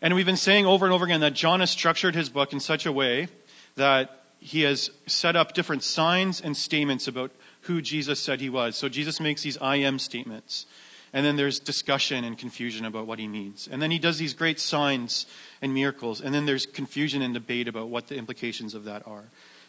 And 0.02 0.14
we've 0.14 0.26
been 0.26 0.36
saying 0.36 0.66
over 0.66 0.86
and 0.86 0.94
over 0.94 1.04
again 1.04 1.20
that 1.20 1.34
John 1.34 1.60
has 1.60 1.70
structured 1.70 2.14
his 2.14 2.30
book 2.30 2.52
in 2.52 2.60
such 2.60 2.86
a 2.86 2.92
way 2.92 3.28
that 3.76 4.24
he 4.38 4.62
has 4.62 4.90
set 5.06 5.36
up 5.36 5.52
different 5.52 5.82
signs 5.82 6.40
and 6.40 6.56
statements 6.56 7.06
about 7.06 7.30
who 7.62 7.82
Jesus 7.82 8.18
said 8.18 8.40
he 8.40 8.48
was. 8.48 8.76
So 8.76 8.88
Jesus 8.88 9.20
makes 9.20 9.42
these 9.42 9.58
I 9.58 9.76
am 9.76 9.98
statements. 9.98 10.64
And 11.12 11.26
then 11.26 11.36
there's 11.36 11.58
discussion 11.58 12.24
and 12.24 12.38
confusion 12.38 12.86
about 12.86 13.06
what 13.06 13.18
he 13.18 13.28
means. 13.28 13.68
And 13.70 13.82
then 13.82 13.90
he 13.90 13.98
does 13.98 14.18
these 14.18 14.32
great 14.32 14.58
signs 14.58 15.26
and 15.60 15.74
miracles. 15.74 16.20
And 16.20 16.34
then 16.34 16.46
there's 16.46 16.64
confusion 16.64 17.20
and 17.20 17.34
debate 17.34 17.68
about 17.68 17.88
what 17.88 18.06
the 18.06 18.16
implications 18.16 18.74
of 18.74 18.84
that 18.84 19.06
are. 19.06 19.24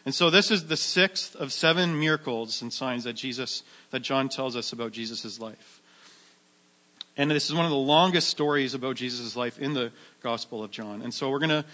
And 0.06 0.14
so 0.14 0.30
this 0.30 0.50
is 0.50 0.66
the 0.66 0.76
sixth 0.76 1.36
of 1.36 1.52
seven 1.52 1.98
miracles 1.98 2.62
and 2.62 2.72
signs 2.72 3.04
that 3.04 3.14
Jesus, 3.14 3.62
that 3.90 4.00
John 4.00 4.28
tells 4.28 4.56
us 4.56 4.72
about 4.72 4.92
Jesus' 4.92 5.38
life. 5.38 5.81
And 7.16 7.30
this 7.30 7.48
is 7.48 7.54
one 7.54 7.66
of 7.66 7.70
the 7.70 7.76
longest 7.76 8.28
stories 8.28 8.72
about 8.72 8.96
Jesus' 8.96 9.36
life 9.36 9.58
in 9.58 9.74
the 9.74 9.92
Gospel 10.22 10.64
of 10.64 10.70
John. 10.70 11.02
And 11.02 11.12
so 11.12 11.28
we're 11.28 11.40
going 11.40 11.50
to 11.50 11.64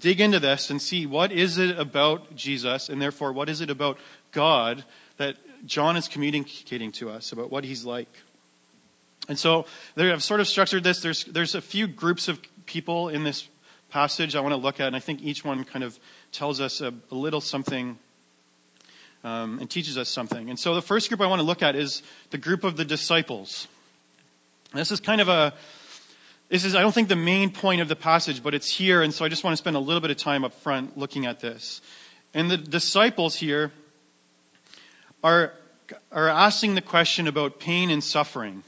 dig 0.00 0.20
into 0.20 0.40
this 0.40 0.70
and 0.70 0.82
see 0.82 1.06
what 1.06 1.30
is 1.30 1.56
it 1.56 1.78
about 1.78 2.34
Jesus, 2.34 2.88
and 2.88 3.00
therefore 3.00 3.32
what 3.32 3.48
is 3.48 3.60
it 3.60 3.70
about 3.70 3.98
God 4.32 4.84
that 5.18 5.36
John 5.66 5.96
is 5.96 6.08
communicating 6.08 6.90
to 6.92 7.10
us 7.10 7.30
about 7.30 7.50
what 7.50 7.64
he's 7.64 7.84
like. 7.84 8.08
And 9.28 9.38
so 9.38 9.66
I've 9.96 10.22
sort 10.22 10.40
of 10.40 10.48
structured 10.48 10.82
this. 10.82 11.00
There's, 11.00 11.24
there's 11.24 11.54
a 11.54 11.60
few 11.60 11.86
groups 11.86 12.28
of 12.28 12.40
people 12.66 13.08
in 13.08 13.24
this 13.24 13.48
passage 13.90 14.34
I 14.34 14.40
want 14.40 14.52
to 14.52 14.56
look 14.60 14.80
at, 14.80 14.88
and 14.88 14.96
I 14.96 15.00
think 15.00 15.22
each 15.22 15.44
one 15.44 15.64
kind 15.64 15.84
of 15.84 15.98
tells 16.32 16.60
us 16.60 16.80
a, 16.80 16.92
a 17.10 17.14
little 17.14 17.40
something 17.40 17.98
um, 19.24 19.58
and 19.60 19.70
teaches 19.70 19.96
us 19.96 20.08
something. 20.08 20.48
And 20.50 20.58
so 20.58 20.74
the 20.74 20.82
first 20.82 21.08
group 21.08 21.20
I 21.20 21.26
want 21.26 21.40
to 21.40 21.46
look 21.46 21.62
at 21.62 21.76
is 21.76 22.02
the 22.30 22.38
group 22.38 22.64
of 22.64 22.76
the 22.76 22.84
disciples. 22.84 23.68
This 24.74 24.90
is 24.90 25.00
kind 25.00 25.20
of 25.20 25.28
a, 25.28 25.54
this 26.48 26.64
is, 26.64 26.74
I 26.74 26.80
don't 26.80 26.92
think, 26.92 27.08
the 27.08 27.16
main 27.16 27.50
point 27.50 27.80
of 27.80 27.88
the 27.88 27.96
passage, 27.96 28.42
but 28.42 28.54
it's 28.54 28.70
here, 28.70 29.02
and 29.02 29.12
so 29.12 29.24
I 29.24 29.28
just 29.28 29.44
want 29.44 29.52
to 29.52 29.56
spend 29.56 29.76
a 29.76 29.80
little 29.80 30.00
bit 30.00 30.10
of 30.10 30.16
time 30.16 30.44
up 30.44 30.52
front 30.52 30.96
looking 30.96 31.26
at 31.26 31.40
this. 31.40 31.80
And 32.34 32.50
the 32.50 32.56
disciples 32.56 33.36
here 33.36 33.72
are, 35.24 35.52
are 36.12 36.28
asking 36.28 36.74
the 36.74 36.82
question 36.82 37.26
about 37.26 37.58
pain 37.58 37.90
and 37.90 38.04
suffering. 38.04 38.62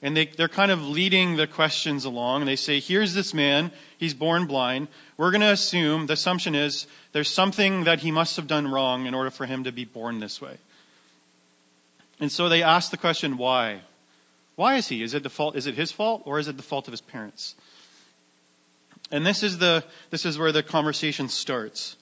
And 0.00 0.16
they, 0.16 0.26
they're 0.26 0.48
kind 0.48 0.70
of 0.70 0.86
leading 0.86 1.36
the 1.36 1.46
questions 1.46 2.04
along. 2.04 2.44
They 2.44 2.54
say, 2.56 2.78
here's 2.78 3.14
this 3.14 3.34
man, 3.34 3.72
he's 3.98 4.14
born 4.14 4.46
blind. 4.46 4.88
We're 5.16 5.32
going 5.32 5.40
to 5.40 5.52
assume, 5.52 6.06
the 6.06 6.12
assumption 6.12 6.54
is, 6.54 6.86
there's 7.12 7.28
something 7.28 7.84
that 7.84 8.00
he 8.00 8.10
must 8.10 8.36
have 8.36 8.46
done 8.46 8.68
wrong 8.68 9.06
in 9.06 9.14
order 9.14 9.30
for 9.30 9.46
him 9.46 9.64
to 9.64 9.72
be 9.72 9.84
born 9.84 10.20
this 10.20 10.40
way. 10.40 10.58
And 12.20 12.30
so 12.30 12.48
they 12.48 12.62
ask 12.62 12.90
the 12.90 12.96
question, 12.96 13.38
why? 13.38 13.80
Why 14.58 14.74
is 14.74 14.88
he? 14.88 15.04
Is 15.04 15.14
it 15.14 15.22
the 15.22 15.30
fault, 15.30 15.54
is 15.54 15.68
it 15.68 15.76
his 15.76 15.92
fault, 15.92 16.22
or 16.24 16.40
is 16.40 16.48
it 16.48 16.56
the 16.56 16.64
fault 16.64 16.88
of 16.88 16.92
his 16.92 17.00
parents? 17.00 17.54
And 19.12 19.24
this 19.24 19.44
is 19.44 19.58
the, 19.58 19.84
this 20.10 20.26
is 20.26 20.36
where 20.36 20.50
the 20.50 20.64
conversation 20.64 21.28
starts. 21.28 21.94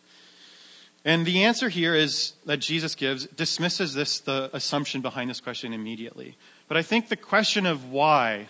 And 1.04 1.26
the 1.26 1.44
answer 1.44 1.68
here 1.68 1.94
is 1.94 2.32
that 2.46 2.60
Jesus 2.60 2.94
gives 2.94 3.26
dismisses 3.26 3.92
this, 3.92 4.20
the 4.20 4.48
assumption 4.54 5.02
behind 5.02 5.28
this 5.28 5.38
question 5.38 5.74
immediately. 5.74 6.38
But 6.66 6.78
I 6.78 6.82
think 6.82 7.10
the 7.10 7.16
question 7.16 7.66
of 7.66 7.90
why, 7.90 8.48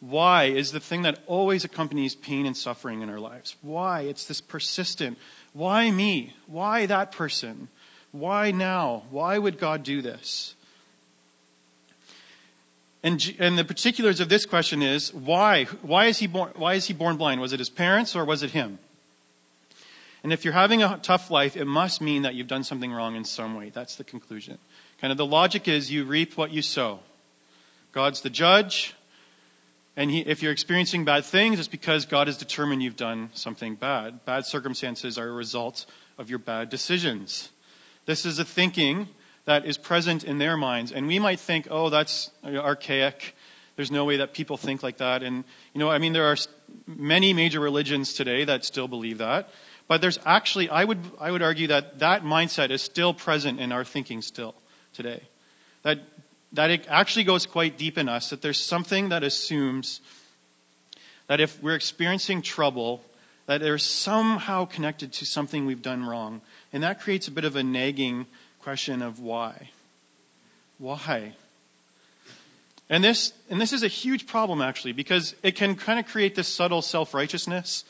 why 0.00 0.44
is 0.44 0.72
the 0.72 0.80
thing 0.80 1.02
that 1.02 1.18
always 1.26 1.62
accompanies 1.62 2.14
pain 2.14 2.46
and 2.46 2.56
suffering 2.56 3.02
in 3.02 3.10
our 3.10 3.20
lives. 3.20 3.54
Why? 3.60 4.00
It's 4.00 4.24
this 4.24 4.40
persistent, 4.40 5.18
why 5.52 5.90
me? 5.90 6.32
Why 6.46 6.86
that 6.86 7.12
person? 7.12 7.68
Why 8.12 8.50
now? 8.50 9.02
Why 9.10 9.36
would 9.36 9.58
God 9.58 9.82
do 9.82 10.00
this? 10.00 10.54
And, 13.06 13.36
and 13.38 13.56
the 13.56 13.64
particulars 13.64 14.18
of 14.18 14.28
this 14.28 14.44
question 14.44 14.82
is 14.82 15.14
why? 15.14 15.66
Why 15.80 16.06
is, 16.06 16.18
he 16.18 16.26
born, 16.26 16.50
why 16.56 16.74
is 16.74 16.86
he 16.86 16.92
born 16.92 17.16
blind? 17.16 17.40
Was 17.40 17.52
it 17.52 17.60
his 17.60 17.70
parents 17.70 18.16
or 18.16 18.24
was 18.24 18.42
it 18.42 18.50
him? 18.50 18.80
And 20.24 20.32
if 20.32 20.44
you're 20.44 20.54
having 20.54 20.82
a 20.82 20.98
tough 21.00 21.30
life, 21.30 21.56
it 21.56 21.66
must 21.66 22.00
mean 22.00 22.22
that 22.22 22.34
you've 22.34 22.48
done 22.48 22.64
something 22.64 22.92
wrong 22.92 23.14
in 23.14 23.24
some 23.24 23.54
way. 23.54 23.70
That's 23.70 23.94
the 23.94 24.02
conclusion. 24.02 24.58
Kind 25.00 25.12
of 25.12 25.18
the 25.18 25.24
logic 25.24 25.68
is 25.68 25.88
you 25.88 26.04
reap 26.04 26.36
what 26.36 26.50
you 26.50 26.62
sow. 26.62 26.98
God's 27.92 28.22
the 28.22 28.28
judge. 28.28 28.96
And 29.96 30.10
he, 30.10 30.22
if 30.22 30.42
you're 30.42 30.50
experiencing 30.50 31.04
bad 31.04 31.24
things, 31.24 31.60
it's 31.60 31.68
because 31.68 32.06
God 32.06 32.26
has 32.26 32.36
determined 32.36 32.82
you've 32.82 32.96
done 32.96 33.30
something 33.34 33.76
bad. 33.76 34.24
Bad 34.24 34.46
circumstances 34.46 35.16
are 35.16 35.28
a 35.28 35.32
result 35.32 35.86
of 36.18 36.28
your 36.28 36.40
bad 36.40 36.70
decisions. 36.70 37.50
This 38.04 38.26
is 38.26 38.40
a 38.40 38.44
thinking 38.44 39.06
that 39.46 39.64
is 39.64 39.78
present 39.78 40.22
in 40.24 40.38
their 40.38 40.56
minds. 40.56 40.92
And 40.92 41.06
we 41.06 41.18
might 41.18 41.40
think, 41.40 41.66
oh, 41.70 41.88
that's 41.88 42.30
archaic. 42.44 43.34
There's 43.76 43.90
no 43.90 44.04
way 44.04 44.18
that 44.18 44.34
people 44.34 44.56
think 44.56 44.82
like 44.82 44.98
that. 44.98 45.22
And, 45.22 45.44
you 45.72 45.78
know, 45.78 45.90
I 45.90 45.98
mean, 45.98 46.12
there 46.12 46.26
are 46.26 46.36
many 46.86 47.32
major 47.32 47.60
religions 47.60 48.12
today 48.12 48.44
that 48.44 48.64
still 48.64 48.88
believe 48.88 49.18
that. 49.18 49.48
But 49.88 50.00
there's 50.00 50.18
actually, 50.26 50.68
I 50.68 50.84
would, 50.84 50.98
I 51.20 51.30
would 51.30 51.42
argue 51.42 51.68
that 51.68 52.00
that 52.00 52.22
mindset 52.22 52.70
is 52.70 52.82
still 52.82 53.14
present 53.14 53.60
in 53.60 53.72
our 53.72 53.84
thinking 53.84 54.20
still 54.20 54.54
today. 54.92 55.22
That 55.82 56.00
that 56.52 56.70
it 56.70 56.86
actually 56.88 57.24
goes 57.24 57.46
quite 57.46 57.76
deep 57.76 57.98
in 57.98 58.08
us, 58.08 58.30
that 58.30 58.42
there's 58.42 58.58
something 58.58 59.10
that 59.10 59.22
assumes 59.22 60.00
that 61.26 61.40
if 61.40 61.62
we're 61.62 61.74
experiencing 61.74 62.40
trouble, 62.40 63.02
that 63.46 63.60
they're 63.60 63.78
somehow 63.78 64.64
connected 64.64 65.12
to 65.12 65.26
something 65.26 65.66
we've 65.66 65.82
done 65.82 66.04
wrong. 66.04 66.40
And 66.72 66.82
that 66.82 67.00
creates 67.00 67.28
a 67.28 67.30
bit 67.30 67.44
of 67.44 67.56
a 67.56 67.62
nagging 67.62 68.26
question 68.66 69.00
of 69.00 69.20
why. 69.20 69.70
Why? 70.78 71.34
And 72.90 73.04
this, 73.04 73.32
and 73.48 73.60
this 73.60 73.72
is 73.72 73.84
a 73.84 73.88
huge 73.88 74.26
problem, 74.26 74.60
actually, 74.60 74.90
because 74.90 75.36
it 75.44 75.52
can 75.52 75.76
kind 75.76 76.00
of 76.00 76.06
create 76.08 76.34
this 76.34 76.48
subtle 76.48 76.82
self 76.82 77.14
righteousness. 77.14 77.84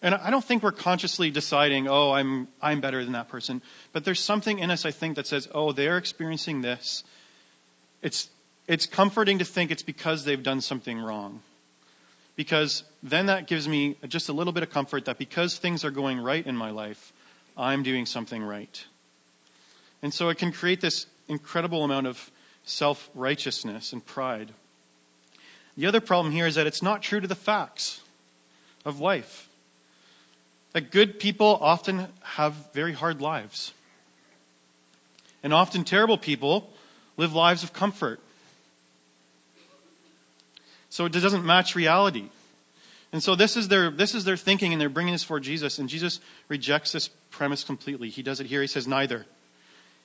And 0.00 0.14
I 0.14 0.30
don't 0.30 0.42
think 0.42 0.62
we're 0.62 0.72
consciously 0.72 1.30
deciding, 1.30 1.86
oh, 1.86 2.12
I'm, 2.12 2.48
I'm 2.62 2.80
better 2.80 3.04
than 3.04 3.12
that 3.12 3.28
person. 3.28 3.60
But 3.92 4.06
there's 4.06 4.18
something 4.18 4.58
in 4.58 4.70
us, 4.70 4.86
I 4.86 4.90
think, 4.90 5.16
that 5.16 5.26
says, 5.26 5.50
oh, 5.52 5.72
they're 5.72 5.98
experiencing 5.98 6.62
this. 6.62 7.04
It's, 8.00 8.30
it's 8.66 8.86
comforting 8.86 9.38
to 9.40 9.44
think 9.44 9.70
it's 9.70 9.82
because 9.82 10.24
they've 10.24 10.42
done 10.42 10.62
something 10.62 10.98
wrong. 10.98 11.42
Because 12.36 12.84
then 13.02 13.26
that 13.26 13.48
gives 13.48 13.68
me 13.68 13.98
just 14.08 14.30
a 14.30 14.32
little 14.32 14.54
bit 14.54 14.62
of 14.62 14.70
comfort 14.70 15.04
that 15.04 15.18
because 15.18 15.58
things 15.58 15.84
are 15.84 15.90
going 15.90 16.18
right 16.18 16.46
in 16.46 16.56
my 16.56 16.70
life, 16.70 17.12
I'm 17.54 17.82
doing 17.82 18.06
something 18.06 18.42
right. 18.42 18.82
And 20.02 20.12
so 20.12 20.28
it 20.28 20.38
can 20.38 20.52
create 20.52 20.80
this 20.80 21.06
incredible 21.28 21.84
amount 21.84 22.06
of 22.06 22.30
self 22.64 23.10
righteousness 23.14 23.92
and 23.92 24.04
pride. 24.04 24.52
The 25.76 25.86
other 25.86 26.00
problem 26.00 26.32
here 26.32 26.46
is 26.46 26.54
that 26.54 26.66
it's 26.66 26.82
not 26.82 27.02
true 27.02 27.20
to 27.20 27.28
the 27.28 27.34
facts 27.34 28.00
of 28.84 29.00
life. 29.00 29.48
That 30.72 30.90
good 30.90 31.18
people 31.18 31.58
often 31.60 32.08
have 32.22 32.72
very 32.72 32.92
hard 32.92 33.20
lives. 33.20 33.72
And 35.42 35.52
often 35.52 35.84
terrible 35.84 36.18
people 36.18 36.70
live 37.16 37.32
lives 37.32 37.62
of 37.62 37.72
comfort. 37.72 38.20
So 40.88 41.04
it 41.04 41.12
doesn't 41.12 41.44
match 41.44 41.74
reality. 41.74 42.30
And 43.12 43.22
so 43.22 43.34
this 43.34 43.56
is 43.56 43.68
their 43.68 43.90
this 43.90 44.14
is 44.14 44.24
their 44.24 44.36
thinking, 44.36 44.72
and 44.72 44.80
they're 44.80 44.88
bringing 44.88 45.12
this 45.12 45.22
for 45.22 45.40
Jesus, 45.40 45.78
and 45.78 45.88
Jesus 45.88 46.20
rejects 46.48 46.92
this 46.92 47.08
premise 47.30 47.64
completely. 47.64 48.10
He 48.10 48.22
does 48.22 48.40
it 48.40 48.46
here. 48.46 48.60
He 48.60 48.66
says 48.66 48.88
neither, 48.88 49.26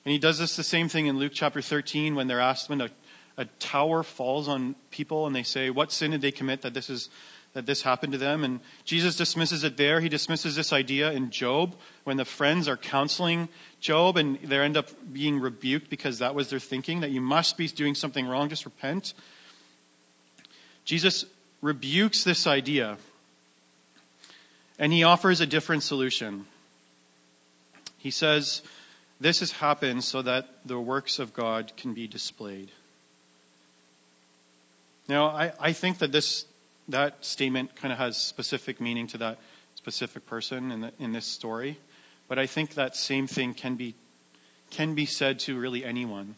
and 0.04 0.12
he 0.12 0.18
does 0.18 0.38
this 0.38 0.56
the 0.56 0.62
same 0.62 0.88
thing 0.88 1.06
in 1.06 1.18
Luke 1.18 1.32
chapter 1.34 1.62
13 1.62 2.14
when 2.14 2.26
they're 2.26 2.40
asked 2.40 2.68
when 2.68 2.80
a, 2.80 2.90
a 3.36 3.44
tower 3.58 4.02
falls 4.02 4.48
on 4.48 4.74
people, 4.90 5.26
and 5.26 5.34
they 5.34 5.42
say, 5.42 5.70
"What 5.70 5.92
sin 5.92 6.10
did 6.10 6.20
they 6.20 6.32
commit 6.32 6.62
that 6.62 6.74
this 6.74 6.90
is 6.90 7.08
that 7.54 7.66
this 7.66 7.82
happened 7.82 8.12
to 8.12 8.18
them. 8.18 8.44
And 8.44 8.60
Jesus 8.84 9.16
dismisses 9.16 9.64
it 9.64 9.76
there. 9.76 10.00
He 10.00 10.08
dismisses 10.08 10.56
this 10.56 10.72
idea 10.72 11.12
in 11.12 11.30
Job 11.30 11.74
when 12.04 12.16
the 12.16 12.24
friends 12.24 12.68
are 12.68 12.76
counseling 12.76 13.48
Job 13.80 14.16
and 14.16 14.38
they 14.42 14.58
end 14.58 14.76
up 14.76 14.88
being 15.12 15.38
rebuked 15.38 15.90
because 15.90 16.18
that 16.18 16.34
was 16.34 16.50
their 16.50 16.58
thinking, 16.58 17.00
that 17.00 17.10
you 17.10 17.20
must 17.20 17.56
be 17.56 17.68
doing 17.68 17.94
something 17.94 18.26
wrong, 18.26 18.48
just 18.48 18.64
repent. 18.64 19.14
Jesus 20.84 21.24
rebukes 21.60 22.24
this 22.24 22.46
idea 22.46 22.96
and 24.78 24.92
he 24.92 25.04
offers 25.04 25.40
a 25.40 25.46
different 25.46 25.82
solution. 25.82 26.46
He 27.98 28.10
says, 28.10 28.62
This 29.22 29.38
has 29.38 29.52
happened 29.52 30.02
so 30.02 30.20
that 30.22 30.48
the 30.66 30.80
works 30.80 31.20
of 31.20 31.32
God 31.32 31.70
can 31.76 31.94
be 31.94 32.08
displayed. 32.08 32.72
Now, 35.08 35.26
I, 35.26 35.52
I 35.60 35.72
think 35.72 35.98
that 35.98 36.10
this 36.10 36.44
that 36.88 37.24
statement 37.24 37.76
kind 37.76 37.92
of 37.92 37.98
has 37.98 38.16
specific 38.16 38.80
meaning 38.80 39.06
to 39.06 39.18
that 39.18 39.38
specific 39.76 40.26
person 40.26 40.72
in, 40.72 40.80
the, 40.80 40.92
in 40.98 41.12
this 41.12 41.24
story. 41.24 41.78
But 42.26 42.40
I 42.40 42.46
think 42.46 42.74
that 42.74 42.96
same 42.96 43.28
thing 43.28 43.54
can 43.54 43.76
be, 43.76 43.94
can 44.72 44.96
be 44.96 45.06
said 45.06 45.38
to 45.40 45.56
really 45.56 45.84
anyone. 45.84 46.34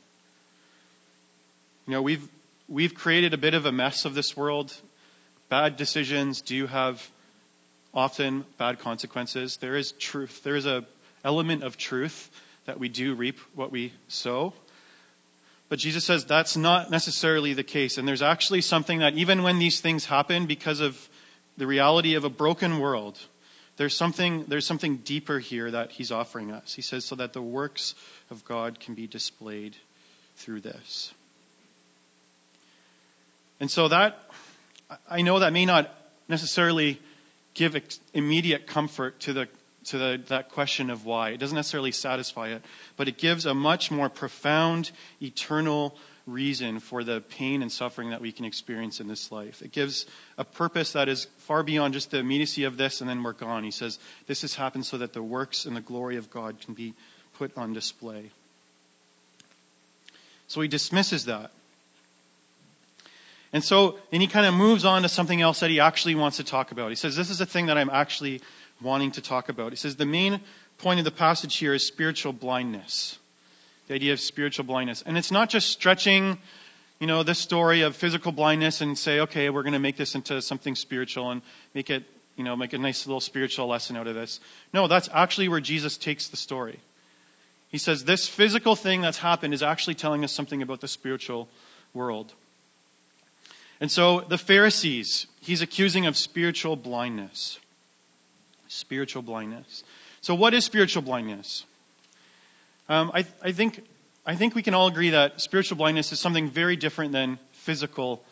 You 1.87 1.95
know, 1.95 2.03
we've, 2.03 2.29
we've 2.69 2.95
created 2.95 3.33
a 3.33 3.39
bit 3.39 3.55
of 3.55 3.65
a 3.65 3.73
mess 3.73 4.05
of 4.05 4.15
this 4.15 4.37
world. 4.37 4.75
Bad 5.49 5.79
decisions 5.79 6.43
do 6.43 6.67
have 6.67 7.09
often 7.95 8.45
bad 8.59 8.79
consequences. 8.79 9.57
There 9.57 9.75
is 9.75 9.93
truth. 9.93 10.43
There 10.43 10.57
is 10.57 10.67
a 10.67 10.85
element 11.25 11.63
of 11.63 11.79
truth 11.79 12.31
that 12.67 12.79
we 12.79 12.89
do 12.89 13.15
reap 13.15 13.39
what 13.55 13.71
we 13.71 13.93
sow. 14.09 14.55
But 15.69 15.79
Jesus 15.79 16.05
says 16.05 16.25
that's 16.25 16.57
not 16.57 16.91
necessarily 16.91 17.53
the 17.53 17.65
case. 17.65 17.99
And 17.99 18.07
there's 18.07 18.23
actually 18.23 18.61
something 18.61 18.99
that 19.01 19.15
even 19.15 19.43
when 19.43 19.59
these 19.59 19.81
things 19.81 20.07
happen 20.07 20.47
because 20.47 20.81
of 20.81 21.09
the 21.57 21.67
reality 21.67 22.15
of 22.15 22.25
a 22.25 22.31
broken 22.31 22.79
world, 22.79 23.19
there's 23.77 23.97
something, 23.97 24.45
there's 24.45 24.67
something 24.67 24.99
deeper 24.99 25.39
here 25.39 25.71
that 25.71 25.93
he's 25.93 26.13
offering 26.13 26.53
us. 26.53 26.75
He 26.75 26.83
says, 26.83 27.05
so 27.05 27.15
that 27.17 27.33
the 27.33 27.43
works 27.43 27.95
of 28.31 28.45
God 28.45 28.79
can 28.79 28.95
be 28.95 29.07
displayed 29.07 29.77
through 30.37 30.61
this. 30.61 31.13
And 33.59 33.71
so 33.71 33.89
that, 33.89 34.19
I 35.09 35.23
know 35.23 35.39
that 35.39 35.53
may 35.53 35.65
not 35.65 35.93
necessarily 36.29 37.01
give 37.55 37.81
immediate 38.13 38.67
comfort 38.67 39.21
to 39.21 39.33
the 39.33 39.49
to 39.87 39.99
the, 39.99 40.23
that 40.29 40.51
question 40.51 40.91
of 40.91 41.05
why. 41.05 41.31
It 41.31 41.39
doesn't 41.39 41.57
necessarily 41.57 41.93
satisfy 41.93 42.49
it, 42.49 42.63
but 42.97 43.09
it 43.09 43.19
gives 43.19 43.47
a 43.47 43.55
much 43.55 43.91
more 43.91 44.09
profound, 44.09 44.91
eternal 45.21 45.97
reason 46.27 46.81
for 46.81 47.05
the 47.05 47.21
pain 47.21 47.61
and 47.63 47.71
suffering 47.71 48.11
that 48.11 48.21
we 48.21 48.33
can 48.33 48.45
experience 48.45 49.01
in 49.01 49.09
this 49.09 49.31
life. 49.31 49.61
It 49.61 49.73
gives 49.73 50.07
a 50.39 50.45
purpose 50.45 50.93
that 50.93 51.09
is 51.09 51.27
far 51.39 51.63
beyond 51.63 51.95
just 51.95 52.11
the 52.11 52.19
immediacy 52.19 52.65
of 52.65 52.77
this 52.77 53.01
and 53.01 53.11
then 53.11 53.23
we're 53.23 53.33
gone. 53.33 53.65
He 53.65 53.71
says, 53.71 53.99
This 54.27 54.43
has 54.43 54.55
happened 54.55 54.87
so 54.87 54.97
that 54.99 55.13
the 55.13 55.23
works 55.23 55.67
and 55.67 55.77
the 55.77 55.81
glory 55.81 56.17
of 56.17 56.31
God 56.31 56.61
can 56.61 56.75
be 56.75 56.95
put 57.37 57.57
on 57.57 57.73
display. 57.73 58.31
So 60.47 60.61
he 60.61 60.69
dismisses 60.69 61.25
that. 61.27 61.51
And 63.53 63.63
so, 63.63 63.99
and 64.11 64.21
he 64.21 64.27
kind 64.27 64.47
of 64.47 64.55
moves 64.55 64.85
on 64.85 65.03
to 65.03 65.09
something 65.09 65.41
else 65.41 65.61
that 65.61 65.71
he 65.71 65.79
actually 65.79 66.17
wants 66.17 66.39
to 66.39 66.45
talk 66.45 66.73
about. 66.73 66.89
He 66.89 66.97
says, 66.97 67.17
This 67.17 67.31
is 67.31 67.41
a 67.41 67.47
thing 67.47 67.67
that 67.67 67.79
I'm 67.79 67.91
actually 67.91 68.41
wanting 68.85 69.11
to 69.13 69.21
talk 69.21 69.49
about. 69.49 69.73
He 69.73 69.77
says, 69.77 69.97
The 69.97 70.07
main 70.07 70.41
point 70.79 70.99
of 70.99 71.05
the 71.05 71.11
passage 71.11 71.57
here 71.57 71.75
is 71.75 71.87
spiritual 71.87 72.33
blindness. 72.33 73.19
The 73.89 73.95
idea 73.95 74.13
of 74.13 74.21
spiritual 74.21 74.65
blindness. 74.65 75.03
And 75.03 75.19
it's 75.19 75.31
not 75.31 75.51
just 75.51 75.71
stretching, 75.71 76.39
you 77.01 77.07
know, 77.07 77.23
this 77.23 77.39
story 77.39 77.83
of 77.83 77.97
physical 77.97 78.33
blindness 78.33 78.81
and 78.81 78.97
say, 78.97 79.21
okay, 79.21 79.51
we're 79.51 79.63
going 79.63 79.75
to 79.75 79.79
make 79.79 79.97
this 79.97 80.15
into 80.15 80.41
something 80.41 80.75
spiritual 80.75 81.31
and 81.31 81.43
make 81.75 81.91
it, 81.91 82.05
you 82.37 82.45
know, 82.45 82.57
make 82.57 82.73
a 82.73 82.79
nice 82.79 83.07
little 83.07 83.21
spiritual 83.21 83.67
lesson 83.67 83.97
out 83.97 84.07
of 84.07 84.15
this. 84.15 84.41
No, 84.73 84.89
that's 84.89 85.09
actually 85.13 85.49
where 85.49 85.61
Jesus 85.61 85.97
takes 85.97 86.29
the 86.29 86.37
story. 86.37 86.81
He 87.69 87.79
says, 87.79 88.05
this 88.05 88.29
physical 88.29 88.77
thing 88.77 89.01
that's 89.01 89.19
happened 89.19 89.53
is 89.53 89.63
actually 89.63 89.97
telling 89.97 90.25
us 90.25 90.33
something 90.33 90.63
about 90.63 90.81
the 90.81 90.89
spiritual 90.89 91.49
world. 91.93 92.33
And 93.81 93.91
so 93.91 94.21
the 94.21 94.39
Pharisees, 94.39 95.27
he's 95.41 95.61
accusing 95.61 96.07
of 96.07 96.17
spiritual 96.17 96.77
blindness. 96.77 97.59
Spiritual 98.75 99.23
blindness. 99.23 99.85
So, 100.21 100.35
what 100.35 100.53
is 100.53 100.65
spiritual 100.65 101.03
blindness? 101.03 101.65
Um, 102.89 103.13
I, 103.15 103.25
I, 103.41 103.53
think, 103.53 103.85
I 104.27 104.35
think 104.35 104.57
we 104.57 104.63
can 104.63 104.75
all 104.75 104.89
agree 104.89 105.11
that 105.11 105.41
spiritual 105.41 105.77
blindness 105.77 106.11
is 106.11 106.19
something 106.19 106.51
very 106.51 106.75
different 106.75 107.13
than 107.13 107.39
physical, 107.53 108.25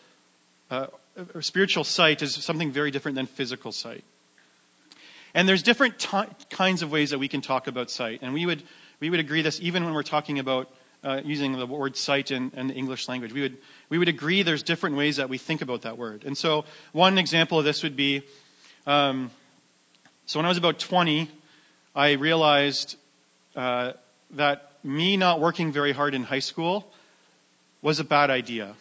uh, 0.69 0.89
or 1.33 1.43
spiritual 1.43 1.85
sight 1.85 2.23
is 2.23 2.35
something 2.35 2.73
very 2.73 2.91
different 2.91 3.15
than 3.15 3.27
physical 3.27 3.71
sight. 3.71 4.03
And 5.33 5.49
there's 5.49 5.63
different 5.63 6.01
t- 6.01 6.19
kinds 6.51 6.83
of 6.83 6.91
ways 6.91 7.11
that 7.11 7.19
we 7.19 7.29
can 7.29 7.41
talk 7.41 7.69
about 7.69 7.89
sight. 7.89 8.19
And 8.21 8.35
we 8.35 8.45
would, 8.45 8.65
we 8.99 9.11
would 9.11 9.21
agree 9.21 9.43
this 9.43 9.61
even 9.63 9.85
when 9.85 9.95
we're 9.95 10.03
talking 10.03 10.41
about 10.41 10.69
uh, 11.05 11.21
using 11.25 11.53
the 11.53 11.67
word 11.67 11.97
sight 11.97 12.33
in, 12.33 12.51
in, 12.57 12.67
the 12.67 12.75
English 12.75 13.09
language. 13.09 13.33
We 13.33 13.43
would, 13.43 13.59
we 13.89 13.99
would 13.99 14.09
agree 14.09 14.43
there's 14.43 14.65
different 14.65 14.97
ways 14.97 15.19
that 15.19 15.29
we 15.29 15.39
think 15.39 15.63
about 15.63 15.83
that 15.83 15.97
word. 15.97 16.25
And 16.25 16.37
so, 16.37 16.65
one 16.93 17.17
example 17.17 17.61
of 17.61 17.65
this 17.65 17.83
would 17.85 17.97
be 17.97 18.23
um, 18.89 19.31
so 20.33 20.39
when 20.39 20.47
I 20.47 20.49
was 20.49 20.57
about 20.57 20.79
20, 20.79 21.29
I 21.95 22.13
realized 22.13 22.97
uh, 23.55 23.93
that 24.31 24.73
me 24.83 25.19
not 25.19 25.41
working 25.41 25.73
very 25.73 25.93
hard 25.93 26.15
in 26.15 26.23
high 26.23 26.39
school 26.39 26.91
was 27.83 28.01
a 28.01 28.05
bad 28.05 28.31
idea. 28.31 28.75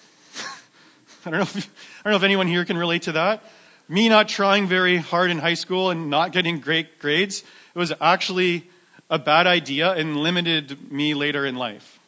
I 1.25 1.29
don't 1.29 1.39
know 1.39 1.41
if, 1.41 1.57
I 1.57 2.03
don't 2.05 2.11
know 2.11 2.15
if 2.15 2.23
anyone 2.23 2.47
here 2.47 2.63
can 2.63 2.77
relate 2.77 3.01
to 3.01 3.11
that. 3.11 3.43
Me 3.89 4.07
not 4.07 4.29
trying 4.29 4.65
very 4.65 4.95
hard 4.95 5.29
in 5.29 5.39
high 5.39 5.55
school 5.55 5.89
and 5.89 6.09
not 6.09 6.31
getting 6.31 6.61
great 6.61 6.99
grades, 6.99 7.43
it 7.75 7.77
was 7.77 7.91
actually 7.99 8.63
a 9.09 9.19
bad 9.19 9.45
idea 9.45 9.91
and 9.91 10.15
limited 10.15 10.89
me 10.89 11.13
later 11.13 11.45
in 11.45 11.57
life. 11.57 11.99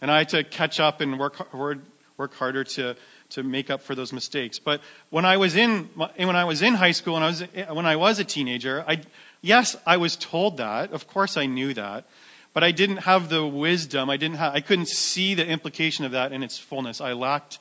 And 0.00 0.10
I 0.10 0.16
had 0.16 0.30
to 0.30 0.42
catch 0.42 0.80
up 0.80 1.02
and 1.02 1.18
work, 1.18 1.52
work 1.52 2.32
harder 2.32 2.64
to, 2.64 2.96
to 3.30 3.42
make 3.42 3.70
up 3.70 3.80
for 3.82 3.94
those 3.94 4.12
mistakes. 4.12 4.58
But 4.58 4.80
when 5.10 5.24
I 5.24 5.36
was 5.36 5.56
in, 5.56 5.90
when 5.94 6.36
I 6.36 6.44
was 6.44 6.62
in 6.62 6.74
high 6.74 6.92
school 6.92 7.16
and 7.16 7.24
I 7.24 7.28
was, 7.28 7.40
when 7.74 7.86
I 7.86 7.96
was 7.96 8.18
a 8.18 8.24
teenager, 8.24 8.84
I, 8.86 9.02
Yes, 9.42 9.76
I 9.86 9.96
was 9.96 10.16
told 10.16 10.58
that. 10.58 10.92
Of 10.92 11.06
course 11.06 11.36
I 11.36 11.46
knew 11.46 11.72
that. 11.74 12.04
But 12.52 12.64
I 12.64 12.72
didn't 12.72 12.98
have 12.98 13.28
the 13.28 13.46
wisdom. 13.46 14.10
I 14.10 14.16
didn't 14.16 14.36
have, 14.36 14.54
I 14.54 14.60
couldn't 14.60 14.88
see 14.88 15.34
the 15.34 15.46
implication 15.46 16.04
of 16.04 16.12
that 16.12 16.32
in 16.32 16.42
its 16.42 16.58
fullness. 16.58 17.00
I 17.00 17.12
lacked 17.12 17.58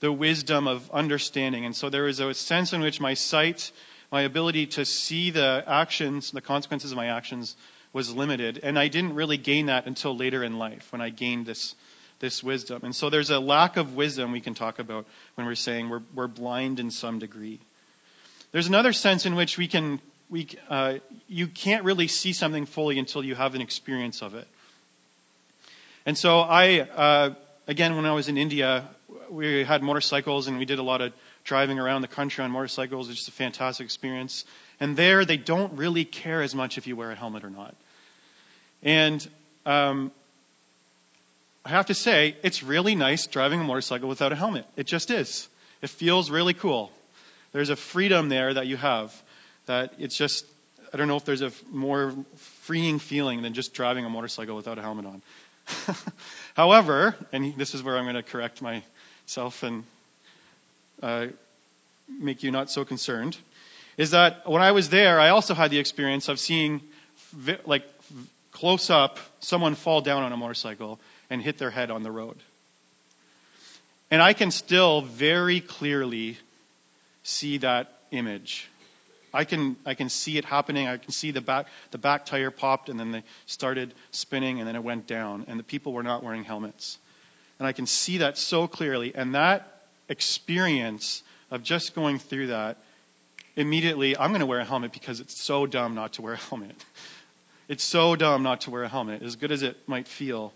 the 0.00 0.12
wisdom 0.12 0.66
of 0.66 0.90
understanding. 0.90 1.64
And 1.64 1.76
so 1.76 1.88
there 1.88 2.02
was 2.02 2.20
a 2.20 2.34
sense 2.34 2.72
in 2.72 2.80
which 2.80 3.00
my 3.00 3.14
sight, 3.14 3.72
my 4.10 4.22
ability 4.22 4.66
to 4.66 4.84
see 4.84 5.30
the 5.30 5.64
actions, 5.66 6.32
the 6.32 6.40
consequences 6.40 6.90
of 6.90 6.96
my 6.96 7.06
actions 7.06 7.56
was 7.92 8.14
limited. 8.14 8.58
And 8.62 8.78
I 8.78 8.88
didn't 8.88 9.14
really 9.14 9.36
gain 9.36 9.66
that 9.66 9.86
until 9.86 10.16
later 10.16 10.42
in 10.42 10.58
life 10.58 10.90
when 10.90 11.00
I 11.00 11.10
gained 11.10 11.46
this, 11.46 11.76
this 12.22 12.42
wisdom. 12.42 12.80
And 12.84 12.94
so 12.94 13.10
there's 13.10 13.30
a 13.30 13.40
lack 13.40 13.76
of 13.76 13.96
wisdom 13.96 14.30
we 14.30 14.40
can 14.40 14.54
talk 14.54 14.78
about 14.78 15.06
when 15.34 15.44
we're 15.44 15.56
saying 15.56 15.90
we're, 15.90 16.02
we're 16.14 16.28
blind 16.28 16.78
in 16.78 16.90
some 16.90 17.18
degree. 17.18 17.58
There's 18.52 18.68
another 18.68 18.92
sense 18.92 19.26
in 19.26 19.34
which 19.34 19.58
we 19.58 19.66
can 19.66 20.00
we, 20.30 20.48
uh, 20.70 20.94
you 21.28 21.46
can't 21.46 21.84
really 21.84 22.08
see 22.08 22.32
something 22.32 22.64
fully 22.64 22.98
until 22.98 23.22
you 23.22 23.34
have 23.34 23.54
an 23.54 23.60
experience 23.60 24.22
of 24.22 24.34
it. 24.34 24.46
And 26.06 26.16
so 26.16 26.40
I, 26.40 26.80
uh, 26.80 27.34
again, 27.66 27.96
when 27.96 28.06
I 28.06 28.12
was 28.12 28.28
in 28.28 28.38
India, 28.38 28.88
we 29.28 29.64
had 29.64 29.82
motorcycles 29.82 30.46
and 30.46 30.58
we 30.58 30.64
did 30.64 30.78
a 30.78 30.82
lot 30.82 31.02
of 31.02 31.12
driving 31.44 31.78
around 31.78 32.00
the 32.02 32.08
country 32.08 32.42
on 32.44 32.50
motorcycles. 32.50 33.08
It's 33.08 33.18
just 33.18 33.28
a 33.28 33.32
fantastic 33.32 33.84
experience. 33.84 34.46
And 34.80 34.96
there, 34.96 35.24
they 35.24 35.36
don't 35.36 35.72
really 35.74 36.04
care 36.04 36.40
as 36.40 36.54
much 36.54 36.78
if 36.78 36.86
you 36.86 36.96
wear 36.96 37.10
a 37.10 37.14
helmet 37.16 37.44
or 37.44 37.50
not. 37.50 37.74
And 38.82 39.28
um, 39.66 40.12
I 41.64 41.68
have 41.68 41.86
to 41.86 41.94
say, 41.94 42.36
it's 42.42 42.62
really 42.62 42.94
nice 42.94 43.26
driving 43.26 43.60
a 43.60 43.64
motorcycle 43.64 44.08
without 44.08 44.32
a 44.32 44.36
helmet. 44.36 44.66
It 44.76 44.86
just 44.86 45.10
is. 45.10 45.48
It 45.80 45.90
feels 45.90 46.30
really 46.30 46.54
cool. 46.54 46.90
There's 47.52 47.70
a 47.70 47.76
freedom 47.76 48.28
there 48.28 48.52
that 48.52 48.66
you 48.66 48.76
have 48.76 49.22
that 49.66 49.92
it's 49.98 50.16
just, 50.16 50.44
I 50.92 50.96
don't 50.96 51.06
know 51.06 51.16
if 51.16 51.24
there's 51.24 51.42
a 51.42 51.52
more 51.70 52.14
freeing 52.36 52.98
feeling 52.98 53.42
than 53.42 53.54
just 53.54 53.74
driving 53.74 54.04
a 54.04 54.10
motorcycle 54.10 54.56
without 54.56 54.78
a 54.78 54.82
helmet 54.82 55.06
on. 55.06 55.22
However, 56.56 57.14
and 57.32 57.54
this 57.56 57.74
is 57.74 57.82
where 57.82 57.96
I'm 57.96 58.04
going 58.04 58.16
to 58.16 58.22
correct 58.22 58.60
myself 58.60 59.62
and 59.62 59.84
uh, 61.00 61.26
make 62.08 62.42
you 62.42 62.50
not 62.50 62.70
so 62.70 62.84
concerned, 62.84 63.36
is 63.96 64.10
that 64.10 64.48
when 64.48 64.62
I 64.62 64.72
was 64.72 64.88
there, 64.88 65.20
I 65.20 65.28
also 65.28 65.54
had 65.54 65.70
the 65.70 65.78
experience 65.78 66.28
of 66.28 66.40
seeing, 66.40 66.80
like, 67.64 67.84
close 68.50 68.90
up, 68.90 69.18
someone 69.38 69.76
fall 69.76 70.00
down 70.00 70.24
on 70.24 70.32
a 70.32 70.36
motorcycle 70.36 70.98
and 71.32 71.40
hit 71.40 71.56
their 71.56 71.70
head 71.70 71.90
on 71.90 72.02
the 72.02 72.10
road. 72.10 72.36
And 74.10 74.20
I 74.20 74.34
can 74.34 74.50
still 74.50 75.00
very 75.00 75.60
clearly 75.60 76.36
see 77.22 77.56
that 77.56 78.00
image. 78.10 78.68
I 79.32 79.44
can, 79.44 79.76
I 79.86 79.94
can 79.94 80.10
see 80.10 80.36
it 80.36 80.44
happening. 80.44 80.88
I 80.88 80.98
can 80.98 81.10
see 81.10 81.30
the 81.30 81.40
back, 81.40 81.68
the 81.90 81.96
back 81.96 82.26
tire 82.26 82.50
popped 82.50 82.90
and 82.90 83.00
then 83.00 83.12
they 83.12 83.22
started 83.46 83.94
spinning 84.10 84.58
and 84.58 84.68
then 84.68 84.76
it 84.76 84.84
went 84.84 85.06
down 85.06 85.46
and 85.48 85.58
the 85.58 85.64
people 85.64 85.94
were 85.94 86.02
not 86.02 86.22
wearing 86.22 86.44
helmets. 86.44 86.98
And 87.58 87.66
I 87.66 87.72
can 87.72 87.86
see 87.86 88.18
that 88.18 88.36
so 88.36 88.68
clearly. 88.68 89.14
And 89.14 89.34
that 89.34 89.86
experience 90.10 91.22
of 91.50 91.62
just 91.62 91.94
going 91.94 92.18
through 92.18 92.48
that, 92.48 92.76
immediately, 93.56 94.18
I'm 94.18 94.32
going 94.32 94.40
to 94.40 94.46
wear 94.46 94.60
a 94.60 94.66
helmet 94.66 94.92
because 94.92 95.18
it's 95.18 95.40
so 95.40 95.64
dumb 95.64 95.94
not 95.94 96.12
to 96.14 96.22
wear 96.22 96.34
a 96.34 96.36
helmet. 96.36 96.84
It's 97.68 97.84
so 97.84 98.16
dumb 98.16 98.42
not 98.42 98.60
to 98.62 98.70
wear 98.70 98.82
a 98.82 98.88
helmet, 98.88 99.22
as 99.22 99.36
good 99.36 99.50
as 99.50 99.62
it 99.62 99.78
might 99.86 100.06
feel. 100.06 100.52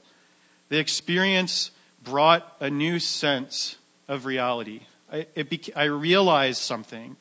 The 0.68 0.78
experience 0.78 1.70
brought 2.02 2.56
a 2.60 2.70
new 2.70 2.98
sense 2.98 3.76
of 4.08 4.26
reality. 4.26 4.80
I, 5.12 5.26
it, 5.34 5.68
I 5.76 5.84
realized 5.84 6.60
something 6.60 7.16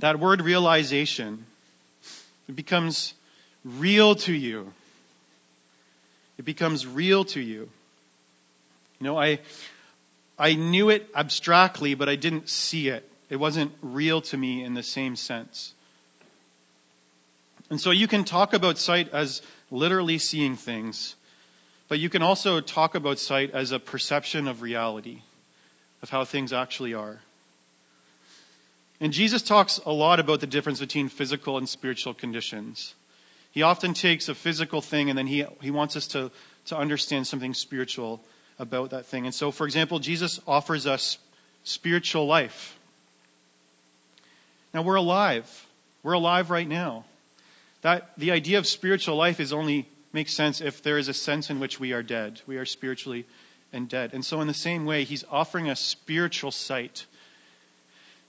that 0.00 0.18
word 0.18 0.40
realization, 0.40 1.44
it 2.48 2.56
becomes 2.56 3.12
real 3.64 4.14
to 4.14 4.32
you. 4.32 4.72
It 6.38 6.46
becomes 6.46 6.86
real 6.86 7.22
to 7.26 7.40
you. 7.40 7.68
You 8.98 9.06
know, 9.06 9.18
I, 9.18 9.40
I 10.38 10.54
knew 10.54 10.88
it 10.88 11.08
abstractly, 11.14 11.94
but 11.94 12.08
I 12.08 12.16
didn't 12.16 12.48
see 12.48 12.88
it. 12.88 13.10
It 13.28 13.36
wasn't 13.36 13.72
real 13.82 14.22
to 14.22 14.38
me 14.38 14.64
in 14.64 14.72
the 14.72 14.82
same 14.82 15.16
sense. 15.16 15.74
And 17.68 17.78
so 17.78 17.90
you 17.90 18.08
can 18.08 18.24
talk 18.24 18.54
about 18.54 18.78
sight 18.78 19.12
as 19.12 19.42
literally 19.70 20.16
seeing 20.16 20.56
things, 20.56 21.14
but 21.90 21.98
you 21.98 22.08
can 22.08 22.22
also 22.22 22.60
talk 22.60 22.94
about 22.94 23.18
sight 23.18 23.50
as 23.50 23.72
a 23.72 23.80
perception 23.80 24.46
of 24.46 24.62
reality, 24.62 25.22
of 26.02 26.10
how 26.10 26.24
things 26.24 26.52
actually 26.52 26.94
are. 26.94 27.18
And 29.00 29.12
Jesus 29.12 29.42
talks 29.42 29.78
a 29.84 29.90
lot 29.90 30.20
about 30.20 30.38
the 30.38 30.46
difference 30.46 30.78
between 30.78 31.08
physical 31.08 31.58
and 31.58 31.68
spiritual 31.68 32.14
conditions. 32.14 32.94
He 33.50 33.62
often 33.62 33.92
takes 33.92 34.28
a 34.28 34.36
physical 34.36 34.80
thing 34.80 35.10
and 35.10 35.18
then 35.18 35.26
he, 35.26 35.44
he 35.60 35.72
wants 35.72 35.96
us 35.96 36.06
to, 36.08 36.30
to 36.66 36.76
understand 36.76 37.26
something 37.26 37.54
spiritual 37.54 38.20
about 38.60 38.90
that 38.90 39.04
thing. 39.04 39.24
And 39.24 39.34
so, 39.34 39.50
for 39.50 39.66
example, 39.66 39.98
Jesus 39.98 40.38
offers 40.46 40.86
us 40.86 41.18
spiritual 41.64 42.24
life. 42.24 42.78
Now, 44.72 44.82
we're 44.82 44.94
alive. 44.94 45.66
We're 46.04 46.12
alive 46.12 46.50
right 46.50 46.68
now. 46.68 47.04
That, 47.82 48.12
the 48.16 48.30
idea 48.30 48.58
of 48.58 48.68
spiritual 48.68 49.16
life 49.16 49.40
is 49.40 49.52
only 49.52 49.88
makes 50.12 50.34
sense 50.34 50.60
if 50.60 50.82
there 50.82 50.98
is 50.98 51.08
a 51.08 51.14
sense 51.14 51.50
in 51.50 51.60
which 51.60 51.78
we 51.78 51.92
are 51.92 52.02
dead. 52.02 52.40
We 52.46 52.56
are 52.56 52.66
spiritually 52.66 53.26
and 53.72 53.88
dead. 53.88 54.12
And 54.12 54.24
so, 54.24 54.40
in 54.40 54.46
the 54.46 54.54
same 54.54 54.84
way, 54.84 55.04
he's 55.04 55.24
offering 55.30 55.68
us 55.68 55.80
spiritual 55.80 56.50
sight 56.50 57.06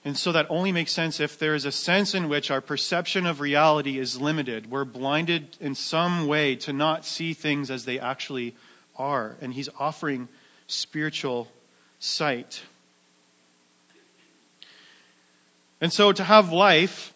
and 0.03 0.17
so 0.17 0.31
that 0.31 0.47
only 0.49 0.71
makes 0.71 0.91
sense 0.91 1.19
if 1.19 1.37
there 1.37 1.53
is 1.53 1.65
a 1.65 1.71
sense 1.71 2.15
in 2.15 2.27
which 2.27 2.49
our 2.49 2.61
perception 2.61 3.27
of 3.27 3.39
reality 3.39 3.99
is 3.99 4.19
limited. 4.19 4.71
We're 4.71 4.85
blinded 4.85 5.57
in 5.59 5.75
some 5.75 6.25
way 6.25 6.55
to 6.57 6.73
not 6.73 7.05
see 7.05 7.33
things 7.33 7.69
as 7.69 7.85
they 7.85 7.99
actually 7.99 8.55
are. 8.95 9.35
And 9.41 9.53
he's 9.53 9.69
offering 9.79 10.27
spiritual 10.65 11.49
sight. 11.99 12.63
And 15.79 15.93
so 15.93 16.11
to 16.11 16.23
have 16.23 16.51
life 16.51 17.13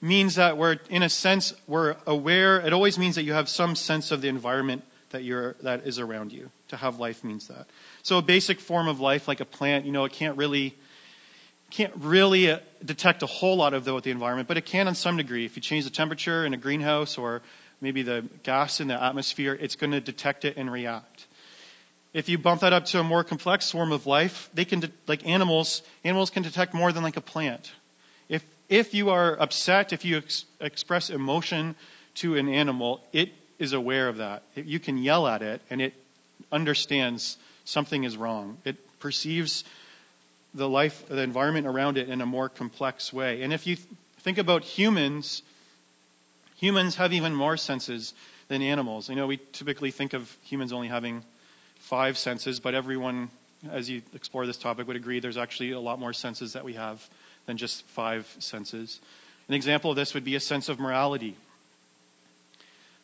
means 0.00 0.34
that 0.36 0.56
we're, 0.56 0.78
in 0.88 1.02
a 1.02 1.08
sense, 1.08 1.52
we're 1.66 1.96
aware. 2.06 2.60
It 2.60 2.72
always 2.72 2.98
means 2.98 3.14
that 3.16 3.24
you 3.24 3.32
have 3.32 3.48
some 3.48 3.74
sense 3.76 4.10
of 4.10 4.22
the 4.22 4.28
environment 4.28 4.82
that, 5.10 5.24
you're, 5.24 5.54
that 5.62 5.86
is 5.86 5.98
around 5.98 6.32
you. 6.32 6.50
To 6.68 6.76
have 6.76 6.98
life 6.98 7.24
means 7.24 7.48
that. 7.48 7.66
So 8.02 8.18
a 8.18 8.22
basic 8.22 8.60
form 8.60 8.88
of 8.88 9.00
life, 9.00 9.28
like 9.28 9.40
a 9.40 9.44
plant, 9.44 9.84
you 9.84 9.92
know, 9.92 10.04
it 10.04 10.12
can't 10.12 10.36
really 10.36 10.76
can't 11.70 11.92
really 11.98 12.50
uh, 12.50 12.58
detect 12.84 13.22
a 13.22 13.26
whole 13.26 13.56
lot 13.56 13.74
of 13.74 13.84
the, 13.84 14.00
the 14.00 14.10
environment, 14.10 14.48
but 14.48 14.56
it 14.56 14.66
can 14.66 14.88
in 14.88 14.94
some 14.94 15.16
degree. 15.16 15.44
If 15.44 15.56
you 15.56 15.62
change 15.62 15.84
the 15.84 15.90
temperature 15.90 16.44
in 16.44 16.52
a 16.52 16.56
greenhouse 16.56 17.16
or 17.16 17.42
maybe 17.80 18.02
the 18.02 18.24
gas 18.42 18.80
in 18.80 18.88
the 18.88 19.00
atmosphere, 19.00 19.56
it's 19.60 19.76
going 19.76 19.92
to 19.92 20.00
detect 20.00 20.44
it 20.44 20.56
and 20.56 20.70
react. 20.70 21.26
If 22.12 22.28
you 22.28 22.38
bump 22.38 22.62
that 22.62 22.72
up 22.72 22.86
to 22.86 22.98
a 22.98 23.04
more 23.04 23.22
complex 23.22 23.70
form 23.70 23.92
of 23.92 24.04
life, 24.04 24.50
they 24.52 24.64
can, 24.64 24.80
de- 24.80 24.90
like 25.06 25.24
animals, 25.24 25.82
animals 26.04 26.30
can 26.30 26.42
detect 26.42 26.74
more 26.74 26.90
than 26.90 27.04
like 27.04 27.16
a 27.16 27.20
plant. 27.20 27.70
If, 28.70 28.94
you 28.94 29.10
are 29.10 29.38
upset, 29.38 29.92
if 29.92 30.04
you 30.04 30.18
ex- 30.18 30.44
express 30.60 31.10
emotion 31.10 31.74
to 32.14 32.36
an 32.36 32.48
animal, 32.48 33.02
it 33.12 33.32
is 33.58 33.72
aware 33.72 34.08
of 34.08 34.16
that. 34.18 34.44
You 34.54 34.78
can 34.78 34.96
yell 34.96 35.26
at 35.26 35.42
it 35.42 35.60
and 35.68 35.82
it 35.82 35.92
understands 36.52 37.36
something 37.64 38.04
is 38.04 38.16
wrong. 38.16 38.58
It 38.64 38.76
perceives 39.00 39.64
the 40.54 40.68
life, 40.68 41.04
the 41.08 41.20
environment 41.20 41.66
around 41.66 41.98
it 41.98 42.08
in 42.08 42.20
a 42.20 42.26
more 42.26 42.48
complex 42.48 43.12
way. 43.12 43.42
And 43.42 43.52
if 43.52 43.66
you 43.66 43.76
think 44.20 44.38
about 44.38 44.62
humans, 44.62 45.42
humans 46.56 46.94
have 46.94 47.12
even 47.12 47.34
more 47.34 47.56
senses 47.56 48.14
than 48.46 48.62
animals. 48.62 49.08
You 49.08 49.16
know, 49.16 49.26
we 49.26 49.40
typically 49.52 49.90
think 49.90 50.12
of 50.12 50.36
humans 50.42 50.72
only 50.72 50.88
having 50.88 51.24
five 51.80 52.16
senses, 52.16 52.60
but 52.60 52.74
everyone, 52.74 53.30
as 53.68 53.90
you 53.90 54.02
explore 54.14 54.46
this 54.46 54.56
topic, 54.56 54.86
would 54.86 54.96
agree 54.96 55.18
there's 55.18 55.36
actually 55.36 55.72
a 55.72 55.80
lot 55.80 55.98
more 55.98 56.12
senses 56.12 56.52
that 56.52 56.64
we 56.64 56.74
have 56.74 57.08
than 57.46 57.56
just 57.56 57.84
five 57.86 58.34
senses. 58.38 59.00
An 59.48 59.54
example 59.54 59.90
of 59.90 59.96
this 59.96 60.14
would 60.14 60.24
be 60.24 60.36
a 60.36 60.40
sense 60.40 60.68
of 60.68 60.78
morality. 60.78 61.36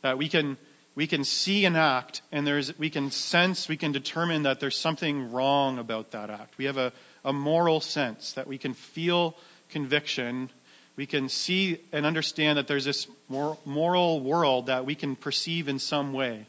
That 0.03 0.19
we 0.19 0.29
can 0.29 0.57
we 0.95 1.07
can 1.07 1.25
see 1.25 1.65
an 1.65 1.77
act 1.77 2.23
and 2.33 2.47
there's 2.47 2.79
we 2.79 2.91
can 2.91 3.11
sense, 3.11 3.69
we 3.69 3.77
can 3.77 3.93
determine 3.93 4.45
that 4.45 4.61
there's 4.61 4.77
something 4.77 5.33
wrong 5.33 5.79
about 5.79 6.13
that 6.13 6.31
act. 6.31 6.57
We 6.59 6.65
have 6.67 6.79
a, 6.79 6.93
a 7.25 7.33
moral 7.33 7.81
sense 7.81 8.33
that 8.33 8.47
we 8.47 8.59
can 8.59 8.75
feel 8.75 9.37
conviction. 9.71 10.51
We 10.97 11.07
can 11.07 11.29
see 11.29 11.81
and 11.93 12.07
understand 12.07 12.57
that 12.57 12.67
there's 12.67 12.85
this 12.85 13.07
moral 13.29 14.21
world 14.21 14.67
that 14.67 14.87
we 14.87 14.95
can 14.95 15.17
perceive 15.17 15.69
in 15.69 15.79
some 15.79 16.13
way. 16.13 16.47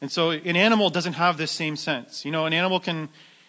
And 0.00 0.10
so 0.10 0.30
an 0.30 0.56
animal 0.56 0.90
doesn't 0.90 1.14
have 1.14 1.36
this 1.36 1.50
same 1.50 1.76
sense. 1.76 2.24
You 2.24 2.30
know, 2.30 2.46
an 2.46 2.52
animal 2.52 2.80
can, 2.80 3.08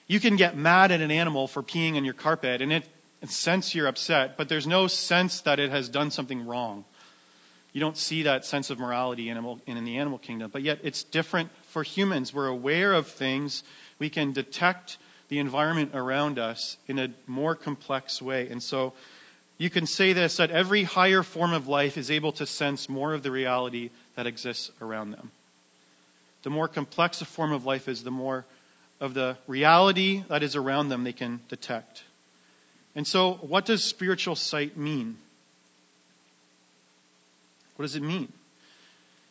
you 0.09 0.19
can 0.19 0.35
get 0.35 0.57
mad 0.57 0.91
at 0.91 0.99
an 1.01 1.11
animal 1.11 1.47
for 1.47 1.63
peeing 1.63 1.95
on 1.95 2.03
your 2.03 2.15
carpet 2.15 2.61
and 2.61 2.73
it, 2.73 2.83
it 3.21 3.29
sense 3.29 3.75
you're 3.75 3.87
upset, 3.87 4.35
but 4.35 4.49
there's 4.49 4.67
no 4.67 4.87
sense 4.87 5.39
that 5.41 5.59
it 5.59 5.69
has 5.69 5.87
done 5.87 6.11
something 6.11 6.45
wrong. 6.45 6.83
You 7.71 7.79
don't 7.79 7.95
see 7.95 8.23
that 8.23 8.43
sense 8.43 8.71
of 8.71 8.79
morality 8.79 9.29
animal, 9.29 9.61
in 9.67 9.81
the 9.85 9.97
animal 9.97 10.17
kingdom. 10.17 10.49
But 10.51 10.63
yet 10.63 10.79
it's 10.81 11.03
different 11.03 11.51
for 11.67 11.83
humans. 11.83 12.33
We're 12.33 12.47
aware 12.47 12.93
of 12.93 13.05
things. 13.05 13.63
We 13.99 14.09
can 14.09 14.33
detect 14.33 14.97
the 15.29 15.37
environment 15.37 15.91
around 15.93 16.39
us 16.39 16.77
in 16.87 16.97
a 16.97 17.11
more 17.27 17.53
complex 17.53 18.19
way. 18.19 18.49
And 18.49 18.63
so 18.63 18.93
you 19.59 19.69
can 19.69 19.85
say 19.85 20.11
this 20.13 20.37
that 20.37 20.49
every 20.49 20.85
higher 20.85 21.21
form 21.21 21.53
of 21.53 21.67
life 21.67 21.99
is 21.99 22.09
able 22.09 22.31
to 22.31 22.47
sense 22.47 22.89
more 22.89 23.13
of 23.13 23.21
the 23.21 23.29
reality 23.29 23.91
that 24.15 24.25
exists 24.25 24.71
around 24.81 25.11
them. 25.11 25.29
The 26.41 26.49
more 26.49 26.67
complex 26.67 27.21
a 27.21 27.25
form 27.25 27.51
of 27.51 27.63
life 27.63 27.87
is, 27.87 28.03
the 28.03 28.09
more 28.09 28.45
of 28.99 29.13
the 29.13 29.37
reality 29.47 30.23
that 30.27 30.43
is 30.43 30.55
around 30.55 30.89
them 30.89 31.03
they 31.03 31.13
can 31.13 31.39
detect. 31.47 32.03
And 32.95 33.07
so, 33.07 33.33
what 33.41 33.65
does 33.65 33.83
spiritual 33.83 34.35
sight 34.35 34.75
mean? 34.75 35.17
What 37.75 37.83
does 37.83 37.95
it 37.95 38.03
mean? 38.03 38.23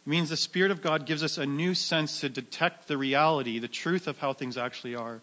It 0.07 0.11
means 0.11 0.31
the 0.31 0.37
Spirit 0.37 0.71
of 0.71 0.81
God 0.81 1.05
gives 1.05 1.23
us 1.23 1.37
a 1.37 1.45
new 1.45 1.75
sense 1.75 2.21
to 2.21 2.29
detect 2.29 2.89
the 2.89 2.97
reality, 2.97 3.59
the 3.59 3.69
truth 3.69 4.07
of 4.07 4.19
how 4.19 4.33
things 4.33 4.57
actually 4.57 4.95
are 4.95 5.21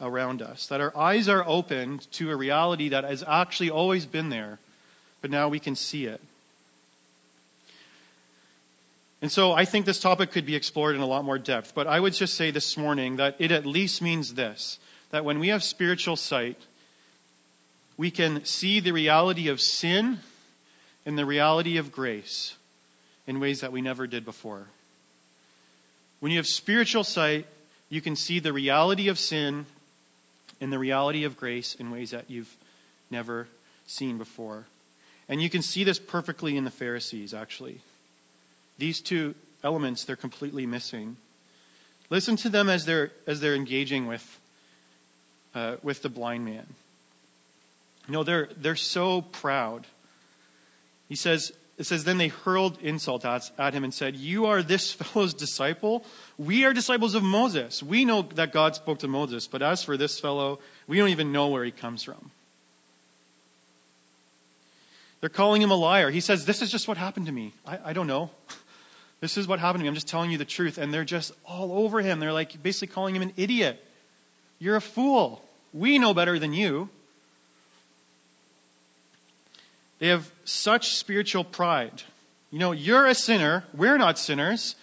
around 0.00 0.40
us. 0.40 0.66
That 0.68 0.80
our 0.80 0.96
eyes 0.96 1.28
are 1.28 1.46
opened 1.46 2.10
to 2.12 2.30
a 2.30 2.36
reality 2.36 2.88
that 2.88 3.04
has 3.04 3.22
actually 3.26 3.68
always 3.68 4.06
been 4.06 4.30
there, 4.30 4.58
but 5.20 5.30
now 5.30 5.48
we 5.48 5.60
can 5.60 5.76
see 5.76 6.06
it. 6.06 6.20
And 9.22 9.30
so 9.30 9.52
I 9.52 9.64
think 9.64 9.86
this 9.86 10.00
topic 10.00 10.32
could 10.32 10.44
be 10.44 10.56
explored 10.56 10.96
in 10.96 11.00
a 11.00 11.06
lot 11.06 11.24
more 11.24 11.38
depth, 11.38 11.76
but 11.76 11.86
I 11.86 12.00
would 12.00 12.12
just 12.12 12.34
say 12.34 12.50
this 12.50 12.76
morning 12.76 13.16
that 13.16 13.36
it 13.38 13.52
at 13.52 13.64
least 13.64 14.02
means 14.02 14.34
this 14.34 14.78
that 15.12 15.24
when 15.24 15.38
we 15.38 15.48
have 15.48 15.62
spiritual 15.62 16.16
sight, 16.16 16.56
we 17.96 18.10
can 18.10 18.44
see 18.44 18.80
the 18.80 18.92
reality 18.92 19.48
of 19.48 19.60
sin 19.60 20.18
and 21.04 21.18
the 21.18 21.26
reality 21.26 21.76
of 21.76 21.92
grace 21.92 22.56
in 23.26 23.38
ways 23.38 23.60
that 23.60 23.70
we 23.70 23.82
never 23.82 24.06
did 24.06 24.24
before. 24.24 24.68
When 26.20 26.32
you 26.32 26.38
have 26.38 26.46
spiritual 26.46 27.04
sight, 27.04 27.46
you 27.90 28.00
can 28.00 28.16
see 28.16 28.38
the 28.38 28.52
reality 28.54 29.08
of 29.08 29.18
sin 29.18 29.66
and 30.62 30.72
the 30.72 30.78
reality 30.78 31.24
of 31.24 31.36
grace 31.36 31.74
in 31.74 31.90
ways 31.90 32.10
that 32.12 32.30
you've 32.30 32.56
never 33.10 33.48
seen 33.86 34.16
before. 34.16 34.64
And 35.28 35.42
you 35.42 35.50
can 35.50 35.62
see 35.62 35.84
this 35.84 35.98
perfectly 35.98 36.56
in 36.56 36.64
the 36.64 36.70
Pharisees, 36.70 37.34
actually. 37.34 37.80
These 38.82 39.00
two 39.00 39.36
elements 39.62 40.02
they're 40.02 40.16
completely 40.16 40.66
missing. 40.66 41.16
Listen 42.10 42.34
to 42.34 42.48
them 42.48 42.68
as 42.68 42.84
they're, 42.84 43.12
as 43.28 43.38
they're 43.38 43.54
engaging 43.54 44.08
with, 44.08 44.40
uh, 45.54 45.76
with 45.84 46.02
the 46.02 46.08
blind 46.08 46.44
man. 46.44 46.66
Know, 48.08 48.24
they're, 48.24 48.48
they're 48.56 48.74
so 48.74 49.22
proud. 49.22 49.86
He 51.08 51.14
says, 51.14 51.52
it 51.78 51.84
says, 51.84 52.02
Then 52.02 52.18
they 52.18 52.26
hurled 52.26 52.76
insult 52.82 53.24
at, 53.24 53.52
at 53.56 53.72
him 53.72 53.84
and 53.84 53.94
said, 53.94 54.16
You 54.16 54.46
are 54.46 54.64
this 54.64 54.90
fellow's 54.92 55.32
disciple? 55.32 56.04
We 56.36 56.64
are 56.64 56.72
disciples 56.72 57.14
of 57.14 57.22
Moses. 57.22 57.84
We 57.84 58.04
know 58.04 58.22
that 58.34 58.52
God 58.52 58.74
spoke 58.74 58.98
to 58.98 59.08
Moses, 59.08 59.46
but 59.46 59.62
as 59.62 59.84
for 59.84 59.96
this 59.96 60.18
fellow, 60.18 60.58
we 60.88 60.98
don't 60.98 61.10
even 61.10 61.30
know 61.30 61.46
where 61.46 61.62
he 61.62 61.70
comes 61.70 62.02
from. 62.02 62.32
They're 65.20 65.28
calling 65.28 65.62
him 65.62 65.70
a 65.70 65.76
liar. 65.76 66.10
He 66.10 66.20
says, 66.20 66.46
This 66.46 66.62
is 66.62 66.72
just 66.72 66.88
what 66.88 66.96
happened 66.96 67.26
to 67.26 67.32
me. 67.32 67.52
I, 67.64 67.78
I 67.84 67.92
don't 67.92 68.08
know. 68.08 68.30
This 69.22 69.36
is 69.36 69.46
what 69.46 69.60
happened 69.60 69.78
to 69.78 69.82
me. 69.84 69.88
I'm 69.88 69.94
just 69.94 70.08
telling 70.08 70.32
you 70.32 70.36
the 70.36 70.44
truth. 70.44 70.78
And 70.78 70.92
they're 70.92 71.04
just 71.04 71.32
all 71.46 71.70
over 71.84 72.00
him. 72.00 72.18
They're 72.18 72.32
like 72.32 72.60
basically 72.60 72.92
calling 72.92 73.14
him 73.14 73.22
an 73.22 73.32
idiot. 73.36 73.82
You're 74.58 74.74
a 74.74 74.80
fool. 74.80 75.44
We 75.72 76.00
know 76.00 76.12
better 76.12 76.40
than 76.40 76.52
you. 76.52 76.88
They 80.00 80.08
have 80.08 80.28
such 80.44 80.96
spiritual 80.96 81.44
pride. 81.44 82.02
You 82.50 82.58
know, 82.58 82.72
you're 82.72 83.06
a 83.06 83.14
sinner. 83.14 83.62
We're 83.72 83.96
not 83.96 84.18
sinners. 84.18 84.74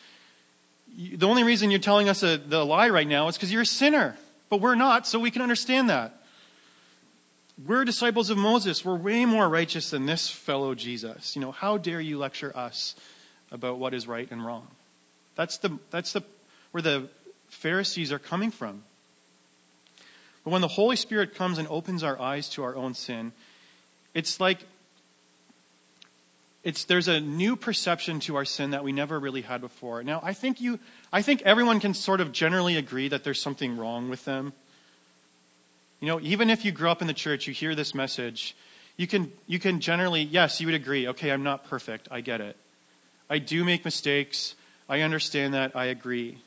The 0.97 1.27
only 1.27 1.43
reason 1.43 1.69
you're 1.69 1.81
telling 1.81 2.07
us 2.07 2.23
a, 2.23 2.37
the 2.37 2.65
lie 2.65 2.87
right 2.87 3.07
now 3.07 3.27
is 3.27 3.35
because 3.35 3.51
you're 3.51 3.63
a 3.63 3.65
sinner. 3.65 4.15
But 4.49 4.61
we're 4.61 4.75
not, 4.75 5.05
so 5.05 5.19
we 5.19 5.31
can 5.31 5.41
understand 5.41 5.89
that. 5.89 6.23
We're 7.67 7.83
disciples 7.83 8.29
of 8.29 8.37
Moses. 8.37 8.85
We're 8.85 8.95
way 8.95 9.25
more 9.25 9.49
righteous 9.49 9.89
than 9.89 10.05
this 10.05 10.29
fellow 10.29 10.75
Jesus. 10.75 11.35
You 11.35 11.41
know, 11.41 11.51
how 11.51 11.77
dare 11.77 11.99
you 11.99 12.17
lecture 12.17 12.55
us 12.55 12.95
about 13.51 13.79
what 13.79 13.93
is 13.93 14.07
right 14.07 14.29
and 14.31 14.45
wrong? 14.45 14.67
That's 15.35 15.57
the 15.57 15.77
that's 15.91 16.13
the 16.13 16.23
where 16.71 16.81
the 16.81 17.09
Pharisees 17.49 18.11
are 18.11 18.19
coming 18.19 18.51
from. 18.51 18.83
But 20.43 20.51
when 20.51 20.61
the 20.61 20.67
Holy 20.67 20.95
Spirit 20.95 21.35
comes 21.35 21.57
and 21.57 21.67
opens 21.67 22.03
our 22.03 22.19
eyes 22.19 22.49
to 22.49 22.63
our 22.63 22.75
own 22.75 22.93
sin, 22.93 23.31
it's 24.13 24.39
like 24.39 24.59
it's, 26.63 26.83
there's 26.85 27.07
a 27.07 27.19
new 27.19 27.55
perception 27.55 28.19
to 28.21 28.35
our 28.35 28.45
sin 28.45 28.71
that 28.71 28.83
we 28.83 28.91
never 28.91 29.19
really 29.19 29.41
had 29.41 29.61
before. 29.61 30.03
Now, 30.03 30.19
I 30.21 30.33
think, 30.33 30.59
you, 30.59 30.79
I 31.11 31.21
think 31.21 31.41
everyone 31.43 31.79
can 31.79 31.93
sort 31.93 32.19
of 32.19 32.31
generally 32.31 32.75
agree 32.75 33.07
that 33.07 33.23
there's 33.23 33.41
something 33.41 33.77
wrong 33.77 34.09
with 34.09 34.25
them. 34.25 34.51
You 36.01 36.07
know, 36.07 36.19
even 36.21 36.49
if 36.49 36.65
you 36.65 36.71
grew 36.71 36.89
up 36.89 37.01
in 37.01 37.07
the 37.07 37.13
church, 37.13 37.47
you 37.47 37.53
hear 37.53 37.75
this 37.75 37.95
message, 37.95 38.55
you 38.97 39.07
can, 39.07 39.31
you 39.47 39.57
can 39.57 39.79
generally, 39.79 40.21
yes, 40.21 40.59
you 40.59 40.67
would 40.67 40.75
agree, 40.75 41.07
okay, 41.07 41.31
I'm 41.31 41.43
not 41.43 41.65
perfect. 41.65 42.09
I 42.11 42.21
get 42.21 42.41
it. 42.41 42.57
I 43.29 43.39
do 43.39 43.63
make 43.63 43.85
mistakes. 43.85 44.55
I 44.87 45.01
understand 45.01 45.53
that. 45.53 45.75
I 45.75 45.85
agree. 45.85 46.39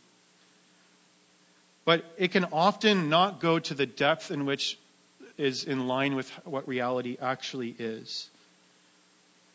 But 1.84 2.04
it 2.16 2.32
can 2.32 2.46
often 2.52 3.08
not 3.08 3.40
go 3.40 3.58
to 3.58 3.74
the 3.74 3.86
depth 3.86 4.30
in 4.30 4.46
which 4.46 4.78
is 5.38 5.64
in 5.64 5.86
line 5.88 6.14
with 6.14 6.30
what 6.44 6.66
reality 6.68 7.16
actually 7.20 7.74
is. 7.78 8.28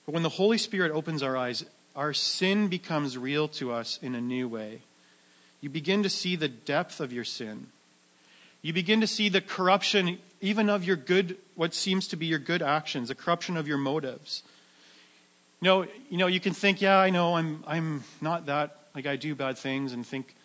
But 0.05 0.13
when 0.13 0.23
the 0.23 0.29
Holy 0.29 0.57
Spirit 0.57 0.91
opens 0.91 1.21
our 1.21 1.37
eyes, 1.37 1.65
our 1.95 2.13
sin 2.13 2.67
becomes 2.67 3.17
real 3.17 3.47
to 3.49 3.71
us 3.71 3.99
in 4.01 4.15
a 4.15 4.21
new 4.21 4.47
way. 4.47 4.81
You 5.61 5.69
begin 5.69 6.03
to 6.03 6.09
see 6.09 6.35
the 6.35 6.47
depth 6.47 6.99
of 6.99 7.11
your 7.11 7.23
sin. 7.23 7.67
You 8.61 8.73
begin 8.73 9.01
to 9.01 9.07
see 9.07 9.29
the 9.29 9.41
corruption, 9.41 10.19
even 10.41 10.69
of 10.69 10.83
your 10.83 10.95
good, 10.95 11.37
what 11.55 11.73
seems 11.73 12.07
to 12.09 12.15
be 12.15 12.25
your 12.25 12.39
good 12.39 12.61
actions, 12.61 13.07
the 13.07 13.15
corruption 13.15 13.57
of 13.57 13.67
your 13.67 13.77
motives. 13.77 14.43
You 15.61 15.65
know, 15.65 15.87
you 16.09 16.17
know, 16.17 16.27
you 16.27 16.39
can 16.39 16.53
think, 16.53 16.81
yeah, 16.81 16.97
I 16.99 17.09
know 17.09 17.35
I'm, 17.35 17.63
I'm 17.65 18.03
not 18.21 18.45
that, 18.45 18.77
like 18.93 19.07
I 19.07 19.15
do 19.15 19.33
bad 19.33 19.57
things 19.57 19.93
and 19.93 20.05
think 20.05 20.35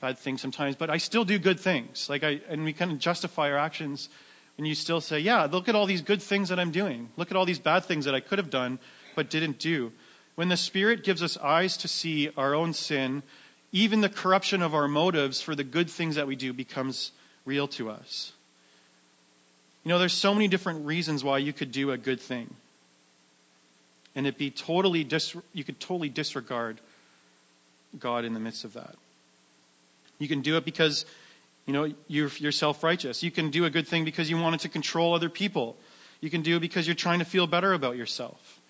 bad 0.00 0.18
things 0.18 0.40
sometimes, 0.40 0.76
but 0.76 0.88
I 0.88 0.96
still 0.96 1.24
do 1.24 1.38
good 1.38 1.60
things. 1.60 2.08
Like 2.08 2.24
I, 2.24 2.40
and 2.48 2.64
we 2.64 2.72
kind 2.72 2.90
of 2.90 2.98
justify 2.98 3.50
our 3.50 3.58
actions 3.58 4.08
and 4.56 4.66
you 4.66 4.74
still 4.74 5.00
say, 5.00 5.18
yeah, 5.18 5.44
look 5.44 5.68
at 5.68 5.74
all 5.74 5.86
these 5.86 6.02
good 6.02 6.22
things 6.22 6.48
that 6.48 6.58
I'm 6.58 6.70
doing. 6.70 7.08
Look 7.16 7.30
at 7.30 7.36
all 7.36 7.44
these 7.44 7.58
bad 7.58 7.84
things 7.84 8.04
that 8.06 8.14
I 8.14 8.20
could 8.20 8.38
have 8.38 8.50
done 8.50 8.78
but 9.14 9.28
didn't 9.30 9.58
do. 9.58 9.92
When 10.34 10.48
the 10.48 10.56
Spirit 10.56 11.04
gives 11.04 11.22
us 11.22 11.36
eyes 11.36 11.76
to 11.78 11.88
see 11.88 12.30
our 12.36 12.54
own 12.54 12.72
sin, 12.72 13.22
even 13.72 14.00
the 14.00 14.08
corruption 14.08 14.62
of 14.62 14.74
our 14.74 14.88
motives 14.88 15.40
for 15.40 15.54
the 15.54 15.64
good 15.64 15.90
things 15.90 16.16
that 16.16 16.26
we 16.26 16.36
do 16.36 16.52
becomes 16.52 17.12
real 17.44 17.68
to 17.68 17.90
us. 17.90 18.32
You 19.84 19.90
know, 19.90 19.98
there's 19.98 20.12
so 20.12 20.32
many 20.32 20.48
different 20.48 20.86
reasons 20.86 21.24
why 21.24 21.38
you 21.38 21.52
could 21.52 21.72
do 21.72 21.90
a 21.90 21.98
good 21.98 22.20
thing. 22.20 22.54
And 24.14 24.26
it 24.26 24.36
be 24.36 24.50
totally 24.50 25.04
dis- 25.04 25.36
you 25.52 25.64
could 25.64 25.80
totally 25.80 26.08
disregard 26.08 26.80
God 27.98 28.24
in 28.24 28.34
the 28.34 28.40
midst 28.40 28.64
of 28.64 28.74
that. 28.74 28.94
You 30.18 30.28
can 30.28 30.42
do 30.42 30.56
it 30.56 30.64
because 30.64 31.04
you 31.66 31.72
know 31.72 31.92
you're, 32.08 32.30
you're 32.38 32.52
self-righteous. 32.52 33.22
You 33.22 33.30
can 33.30 33.50
do 33.50 33.64
a 33.64 33.70
good 33.70 33.88
thing 33.88 34.04
because 34.04 34.28
you 34.28 34.36
wanted 34.36 34.60
to 34.60 34.68
control 34.68 35.14
other 35.14 35.28
people. 35.28 35.76
You 36.20 36.30
can 36.30 36.42
do 36.42 36.56
it 36.56 36.60
because 36.60 36.86
you're 36.86 36.94
trying 36.94 37.18
to 37.18 37.24
feel 37.24 37.46
better 37.46 37.72
about 37.72 37.96
yourself. 37.96 38.60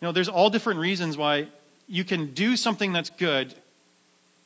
You 0.00 0.08
know, 0.08 0.12
there's 0.12 0.28
all 0.28 0.50
different 0.50 0.80
reasons 0.80 1.16
why 1.16 1.48
you 1.88 2.04
can 2.04 2.32
do 2.32 2.56
something 2.56 2.92
that's 2.92 3.10
good 3.10 3.54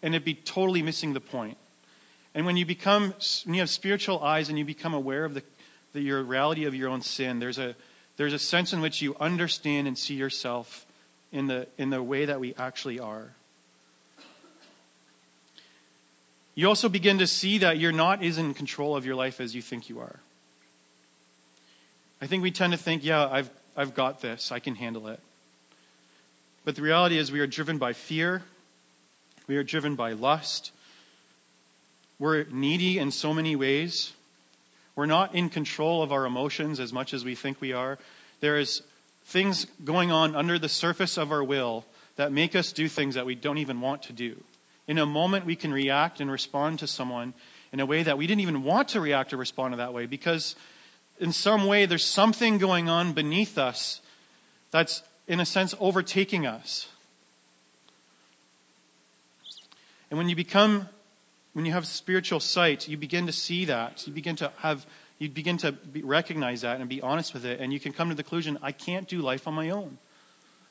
and 0.02 0.14
it 0.14 0.24
be 0.24 0.34
totally 0.34 0.82
missing 0.82 1.12
the 1.12 1.20
point. 1.20 1.56
And 2.34 2.46
when 2.46 2.56
you 2.56 2.64
become, 2.64 3.14
when 3.44 3.54
you 3.54 3.60
have 3.60 3.70
spiritual 3.70 4.22
eyes 4.22 4.48
and 4.48 4.58
you 4.58 4.64
become 4.64 4.94
aware 4.94 5.24
of 5.24 5.34
the, 5.34 5.42
the 5.92 6.00
your 6.00 6.22
reality 6.22 6.64
of 6.64 6.74
your 6.74 6.88
own 6.88 7.02
sin, 7.02 7.38
there's 7.38 7.58
a, 7.58 7.74
there's 8.20 8.35
a 8.35 8.38
sense 8.38 8.74
in 8.74 8.83
which 8.83 9.00
you 9.00 9.16
understand 9.18 9.88
and 9.88 9.96
see 9.96 10.12
yourself 10.12 10.85
in 11.33 11.46
the, 11.46 11.66
in 11.78 11.88
the 11.88 12.02
way 12.02 12.26
that 12.26 12.38
we 12.38 12.54
actually 12.59 13.00
are. 13.00 13.30
You 16.54 16.68
also 16.68 16.90
begin 16.90 17.16
to 17.20 17.26
see 17.26 17.56
that 17.56 17.78
you're 17.78 17.92
not 17.92 18.22
as 18.22 18.37
in 18.37 18.52
control 18.52 18.94
of 18.94 19.06
your 19.06 19.14
life 19.14 19.40
as 19.40 19.54
you 19.54 19.62
think 19.62 19.88
you 19.88 20.00
are. 20.00 20.20
I 22.20 22.26
think 22.26 22.42
we 22.42 22.50
tend 22.50 22.74
to 22.74 22.78
think, 22.78 23.02
yeah, 23.02 23.26
I've, 23.26 23.48
I've 23.74 23.94
got 23.94 24.20
this, 24.20 24.52
I 24.52 24.59
can 24.59 24.74
handle 24.74 25.09
it. 25.09 25.20
But 26.66 26.76
the 26.76 26.83
reality 26.83 27.16
is, 27.16 27.33
we 27.33 27.40
are 27.40 27.46
driven 27.46 27.78
by 27.78 27.94
fear, 27.94 28.42
we 29.46 29.56
are 29.56 29.64
driven 29.64 29.94
by 29.94 30.12
lust, 30.12 30.72
we're 32.18 32.44
needy 32.50 32.98
in 32.98 33.12
so 33.12 33.33
many 33.33 33.56
ways. 33.56 34.12
We're 35.00 35.06
not 35.06 35.34
in 35.34 35.48
control 35.48 36.02
of 36.02 36.12
our 36.12 36.26
emotions 36.26 36.78
as 36.78 36.92
much 36.92 37.14
as 37.14 37.24
we 37.24 37.34
think 37.34 37.58
we 37.62 37.72
are. 37.72 37.96
There 38.40 38.58
is 38.58 38.82
things 39.24 39.66
going 39.82 40.12
on 40.12 40.36
under 40.36 40.58
the 40.58 40.68
surface 40.68 41.16
of 41.16 41.32
our 41.32 41.42
will 41.42 41.86
that 42.16 42.32
make 42.32 42.54
us 42.54 42.70
do 42.70 42.86
things 42.86 43.14
that 43.14 43.24
we 43.24 43.34
don't 43.34 43.56
even 43.56 43.80
want 43.80 44.02
to 44.02 44.12
do. 44.12 44.36
In 44.86 44.98
a 44.98 45.06
moment, 45.06 45.46
we 45.46 45.56
can 45.56 45.72
react 45.72 46.20
and 46.20 46.30
respond 46.30 46.80
to 46.80 46.86
someone 46.86 47.32
in 47.72 47.80
a 47.80 47.86
way 47.86 48.02
that 48.02 48.18
we 48.18 48.26
didn't 48.26 48.42
even 48.42 48.62
want 48.62 48.88
to 48.88 49.00
react 49.00 49.32
or 49.32 49.38
respond 49.38 49.72
to 49.72 49.78
that 49.78 49.94
way 49.94 50.04
because, 50.04 50.54
in 51.18 51.32
some 51.32 51.64
way, 51.64 51.86
there's 51.86 52.04
something 52.04 52.58
going 52.58 52.90
on 52.90 53.14
beneath 53.14 53.56
us 53.56 54.02
that's, 54.70 55.02
in 55.26 55.40
a 55.40 55.46
sense, 55.46 55.74
overtaking 55.80 56.46
us. 56.46 56.88
And 60.10 60.18
when 60.18 60.28
you 60.28 60.36
become 60.36 60.90
when 61.52 61.64
you 61.64 61.72
have 61.72 61.86
spiritual 61.86 62.40
sight, 62.40 62.88
you 62.88 62.96
begin 62.96 63.26
to 63.26 63.32
see 63.32 63.64
that. 63.64 64.06
You 64.06 64.12
begin 64.12 64.36
to 64.36 64.52
have, 64.58 64.86
you 65.18 65.28
begin 65.28 65.56
to 65.58 65.72
be, 65.72 66.02
recognize 66.02 66.60
that 66.60 66.80
and 66.80 66.88
be 66.88 67.00
honest 67.00 67.34
with 67.34 67.44
it. 67.44 67.60
And 67.60 67.72
you 67.72 67.80
can 67.80 67.92
come 67.92 68.08
to 68.08 68.14
the 68.14 68.22
conclusion, 68.22 68.58
I 68.62 68.72
can't 68.72 69.08
do 69.08 69.20
life 69.20 69.48
on 69.48 69.54
my 69.54 69.70
own. 69.70 69.98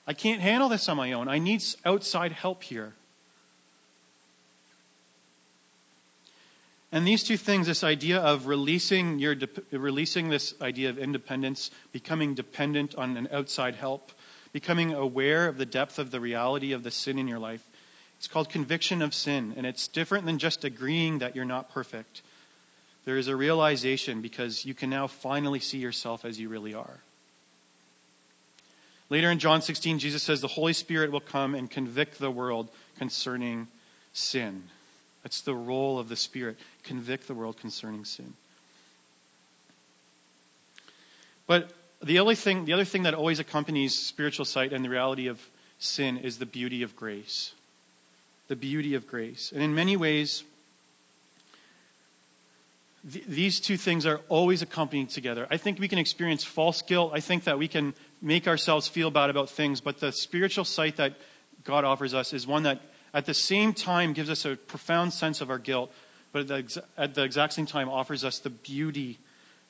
I 0.08 0.14
can't 0.14 0.42
handle 0.42 0.70
this 0.70 0.88
on 0.90 0.98
my 0.98 1.12
own. 1.12 1.28
I 1.28 1.38
need 1.38 1.64
outside 1.86 2.32
help 2.32 2.64
here. 2.64 2.94
And 6.92 7.06
these 7.06 7.24
two 7.24 7.38
things, 7.38 7.68
this 7.68 7.84
idea 7.84 8.18
of 8.20 8.48
releasing 8.48 9.20
your, 9.20 9.36
releasing 9.72 10.30
this 10.30 10.56
idea 10.60 10.90
of 10.90 10.98
independence, 10.98 11.70
becoming 11.92 12.34
dependent 12.34 12.96
on 12.96 13.16
an 13.16 13.28
outside 13.32 13.76
help, 13.76 14.12
becoming 14.54 14.94
aware 14.94 15.48
of 15.48 15.60
the 15.60 15.68
depth 15.68 16.00
of 16.00 16.10
the 16.10 16.20
reality 16.20 16.72
of 16.72 16.82
the 16.82 16.90
sin 16.90 17.20
in 17.20 17.28
your 17.28 17.38
life, 17.38 17.69
it's 18.20 18.28
called 18.28 18.50
conviction 18.50 19.02
of 19.02 19.14
sin, 19.14 19.54
and 19.56 19.66
it's 19.66 19.88
different 19.88 20.26
than 20.26 20.40
just 20.40 20.66
agreeing 20.66 21.20
that 21.20 21.38
you're 21.38 21.46
not 21.46 21.72
perfect. 21.72 22.22
There 23.06 23.18
is 23.18 23.30
a 23.30 23.36
realization 23.36 24.22
because 24.22 24.66
you 24.66 24.74
can 24.74 24.90
now 24.90 25.08
finally 25.08 25.62
see 25.62 25.78
yourself 25.78 26.26
as 26.26 26.38
you 26.38 26.50
really 26.50 26.74
are. 26.74 27.00
Later 29.10 29.32
in 29.32 29.40
John 29.40 29.62
16, 29.62 30.00
Jesus 30.00 30.22
says 30.22 30.42
the 30.42 30.50
Holy 30.50 30.74
Spirit 30.74 31.14
will 31.14 31.22
come 31.22 31.56
and 31.56 31.72
convict 31.72 32.20
the 32.20 32.30
world 32.30 32.68
concerning 32.98 33.70
sin. 34.12 34.64
That's 35.24 35.40
the 35.40 35.56
role 35.56 35.98
of 35.98 36.10
the 36.10 36.18
Spirit, 36.18 36.58
convict 36.84 37.26
the 37.26 37.34
world 37.34 37.58
concerning 37.58 38.04
sin. 38.04 38.34
But 41.48 41.72
the 42.04 42.20
only 42.20 42.36
thing, 42.36 42.66
the 42.66 42.74
other 42.74 42.84
thing 42.84 43.04
that 43.04 43.14
always 43.14 43.40
accompanies 43.40 43.98
spiritual 43.98 44.44
sight 44.44 44.74
and 44.74 44.84
the 44.84 44.90
reality 44.90 45.28
of 45.28 45.40
sin 45.80 46.18
is 46.18 46.38
the 46.38 46.46
beauty 46.46 46.84
of 46.84 46.98
grace 46.98 47.54
the 48.50 48.56
beauty 48.56 48.96
of 48.96 49.08
grace. 49.08 49.54
And 49.54 49.64
in 49.64 49.74
many 49.74 49.96
ways, 49.96 50.44
th- 53.10 53.26
these 53.26 53.60
two 53.62 53.78
things 53.78 54.06
are 54.06 54.20
always 54.28 54.62
accompanied 54.62 55.10
together. 55.10 55.48
I 55.50 55.56
think 55.58 55.80
we 55.80 55.88
can 55.88 56.00
experience 56.00 56.44
false 56.44 56.82
guilt. 56.82 57.12
I 57.14 57.22
think 57.22 57.46
that 57.46 57.58
we 57.58 57.70
can 57.70 57.94
make 58.22 58.48
ourselves 58.48 58.88
feel 58.88 59.12
bad 59.12 59.30
about 59.30 59.50
things, 59.50 59.80
but 59.80 60.00
the 60.00 60.12
spiritual 60.12 60.66
sight 60.66 60.98
that 60.98 61.14
God 61.64 61.86
offers 61.86 62.14
us 62.14 62.34
is 62.34 62.46
one 62.46 62.64
that 62.64 62.82
at 63.14 63.26
the 63.26 63.34
same 63.34 63.74
time 63.74 64.14
gives 64.14 64.30
us 64.30 64.46
a 64.46 64.56
profound 64.56 65.14
sense 65.14 65.42
of 65.42 65.50
our 65.50 65.60
guilt, 65.60 65.92
but 66.34 66.42
at 66.42 66.48
the, 66.48 66.56
ex- 66.56 66.78
at 66.98 67.16
the 67.16 67.24
exact 67.24 67.54
same 67.54 67.66
time 67.66 67.88
offers 67.88 68.26
us 68.26 68.40
the 68.40 68.50
beauty 68.50 69.20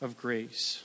of 0.01 0.17
grace. 0.17 0.83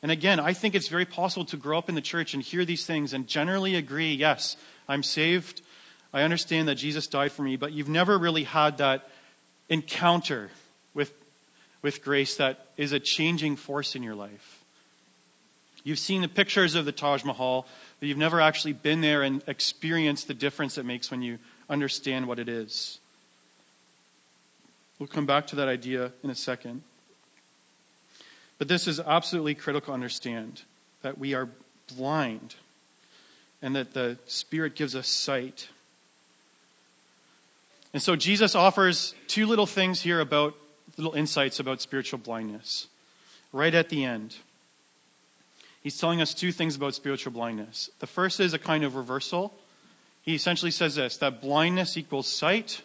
And 0.00 0.12
again, 0.12 0.38
I 0.38 0.52
think 0.52 0.74
it's 0.74 0.88
very 0.88 1.06
possible 1.06 1.46
to 1.46 1.56
grow 1.56 1.78
up 1.78 1.88
in 1.88 1.94
the 1.94 2.00
church 2.00 2.34
and 2.34 2.42
hear 2.42 2.64
these 2.64 2.86
things 2.86 3.12
and 3.12 3.26
generally 3.26 3.74
agree 3.74 4.14
yes, 4.14 4.56
I'm 4.88 5.02
saved, 5.02 5.62
I 6.14 6.22
understand 6.22 6.68
that 6.68 6.76
Jesus 6.76 7.08
died 7.08 7.32
for 7.32 7.42
me, 7.42 7.56
but 7.56 7.72
you've 7.72 7.88
never 7.88 8.16
really 8.16 8.44
had 8.44 8.78
that 8.78 9.10
encounter 9.68 10.50
with, 10.94 11.12
with 11.82 12.04
grace 12.04 12.36
that 12.36 12.68
is 12.76 12.92
a 12.92 13.00
changing 13.00 13.56
force 13.56 13.96
in 13.96 14.02
your 14.04 14.14
life. 14.14 14.62
You've 15.82 15.98
seen 15.98 16.22
the 16.22 16.28
pictures 16.28 16.76
of 16.76 16.84
the 16.84 16.92
Taj 16.92 17.24
Mahal, 17.24 17.66
but 17.98 18.08
you've 18.08 18.16
never 18.16 18.40
actually 18.40 18.74
been 18.74 19.00
there 19.00 19.22
and 19.22 19.42
experienced 19.48 20.28
the 20.28 20.34
difference 20.34 20.78
it 20.78 20.86
makes 20.86 21.10
when 21.10 21.20
you 21.20 21.38
understand 21.68 22.28
what 22.28 22.38
it 22.38 22.48
is. 22.48 23.00
We'll 25.00 25.08
come 25.08 25.26
back 25.26 25.48
to 25.48 25.56
that 25.56 25.68
idea 25.68 26.12
in 26.22 26.30
a 26.30 26.34
second. 26.36 26.82
But 28.58 28.68
this 28.68 28.86
is 28.86 29.00
absolutely 29.00 29.56
critical 29.56 29.88
to 29.88 29.94
understand 29.94 30.62
that 31.02 31.18
we 31.18 31.34
are 31.34 31.48
blind 31.96 32.54
and 33.60 33.74
that 33.74 33.94
the 33.94 34.16
Spirit 34.26 34.76
gives 34.76 34.94
us 34.94 35.08
sight. 35.08 35.68
And 37.94 38.02
so 38.02 38.16
Jesus 38.16 38.56
offers 38.56 39.14
two 39.28 39.46
little 39.46 39.66
things 39.66 40.02
here 40.02 40.18
about 40.18 40.54
little 40.96 41.14
insights 41.14 41.60
about 41.60 41.80
spiritual 41.80 42.18
blindness. 42.18 42.88
Right 43.52 43.72
at 43.72 43.88
the 43.88 44.04
end, 44.04 44.36
he's 45.80 45.96
telling 45.96 46.20
us 46.20 46.34
two 46.34 46.50
things 46.50 46.74
about 46.74 46.96
spiritual 46.96 47.32
blindness. 47.32 47.90
The 48.00 48.08
first 48.08 48.40
is 48.40 48.52
a 48.52 48.58
kind 48.58 48.82
of 48.82 48.96
reversal. 48.96 49.54
He 50.22 50.34
essentially 50.34 50.72
says 50.72 50.96
this 50.96 51.16
that 51.18 51.40
blindness 51.40 51.96
equals 51.96 52.26
sight, 52.26 52.82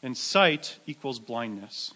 and 0.00 0.16
sight 0.16 0.78
equals 0.86 1.18
blindness. 1.18 1.92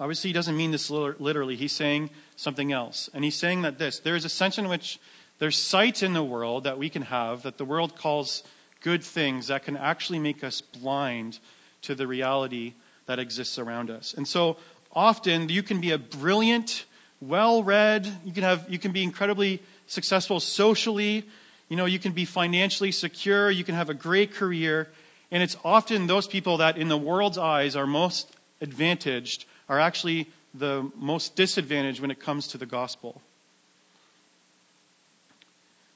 Obviously, 0.00 0.30
he 0.30 0.34
doesn't 0.34 0.56
mean 0.56 0.72
this 0.72 0.90
literally. 0.90 1.54
He's 1.54 1.72
saying 1.72 2.10
something 2.34 2.72
else. 2.72 3.08
And 3.14 3.24
he's 3.24 3.36
saying 3.36 3.62
that 3.62 3.78
this 3.78 4.00
there 4.00 4.16
is 4.16 4.24
a 4.24 4.28
sense 4.28 4.58
in 4.58 4.68
which 4.68 4.98
there's 5.38 5.56
sight 5.56 6.02
in 6.02 6.14
the 6.14 6.22
world 6.24 6.64
that 6.64 6.78
we 6.78 6.88
can 6.88 7.02
have 7.02 7.42
that 7.44 7.58
the 7.58 7.64
world 7.64 7.96
calls 7.96 8.42
good 8.80 9.02
things 9.02 9.48
that 9.48 9.64
can 9.64 9.76
actually 9.76 10.18
make 10.18 10.44
us 10.44 10.60
blind 10.60 11.38
to 11.82 11.94
the 11.94 12.06
reality 12.06 12.74
that 13.06 13.18
exists 13.18 13.58
around 13.58 13.90
us. 13.90 14.14
And 14.14 14.26
so 14.26 14.56
often 14.92 15.48
you 15.48 15.62
can 15.62 15.80
be 15.80 15.90
a 15.90 15.98
brilliant, 15.98 16.84
well 17.20 17.62
read, 17.62 18.06
you 18.24 18.32
can 18.32 18.42
have 18.42 18.66
you 18.68 18.78
can 18.78 18.92
be 18.92 19.02
incredibly 19.02 19.62
successful 19.86 20.40
socially, 20.40 21.24
you 21.68 21.76
know, 21.76 21.86
you 21.86 21.98
can 21.98 22.12
be 22.12 22.24
financially 22.24 22.92
secure, 22.92 23.50
you 23.50 23.64
can 23.64 23.74
have 23.74 23.90
a 23.90 23.94
great 23.94 24.32
career, 24.32 24.88
and 25.30 25.42
it's 25.42 25.56
often 25.64 26.06
those 26.06 26.26
people 26.26 26.58
that 26.58 26.76
in 26.76 26.88
the 26.88 26.96
world's 26.96 27.38
eyes 27.38 27.76
are 27.76 27.86
most 27.86 28.36
advantaged 28.60 29.44
are 29.68 29.78
actually 29.78 30.28
the 30.54 30.90
most 30.96 31.36
disadvantaged 31.36 32.00
when 32.00 32.10
it 32.10 32.20
comes 32.20 32.48
to 32.48 32.58
the 32.58 32.66
gospel. 32.66 33.20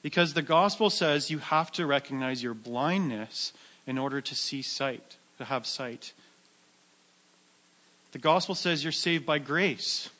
Because 0.03 0.35
the 0.35 0.43
gospel 0.43 0.91
says 0.91 1.31
you 1.31 1.38
have 1.38 1.71
to 1.73 1.87
recognize 1.87 2.43
your 2.43 2.55
blindness 2.55 3.53
in 3.87 3.99
order 3.99 4.21
to 4.21 4.35
see 4.35 4.61
sight, 4.61 5.17
to 5.38 5.45
have 5.45 5.67
sight. 5.67 6.12
The 8.12 8.19
gospel 8.19 8.55
says 8.55 8.83
you're 8.83 8.93
saved 8.93 9.25
by 9.25 9.38
grace. 9.38 10.11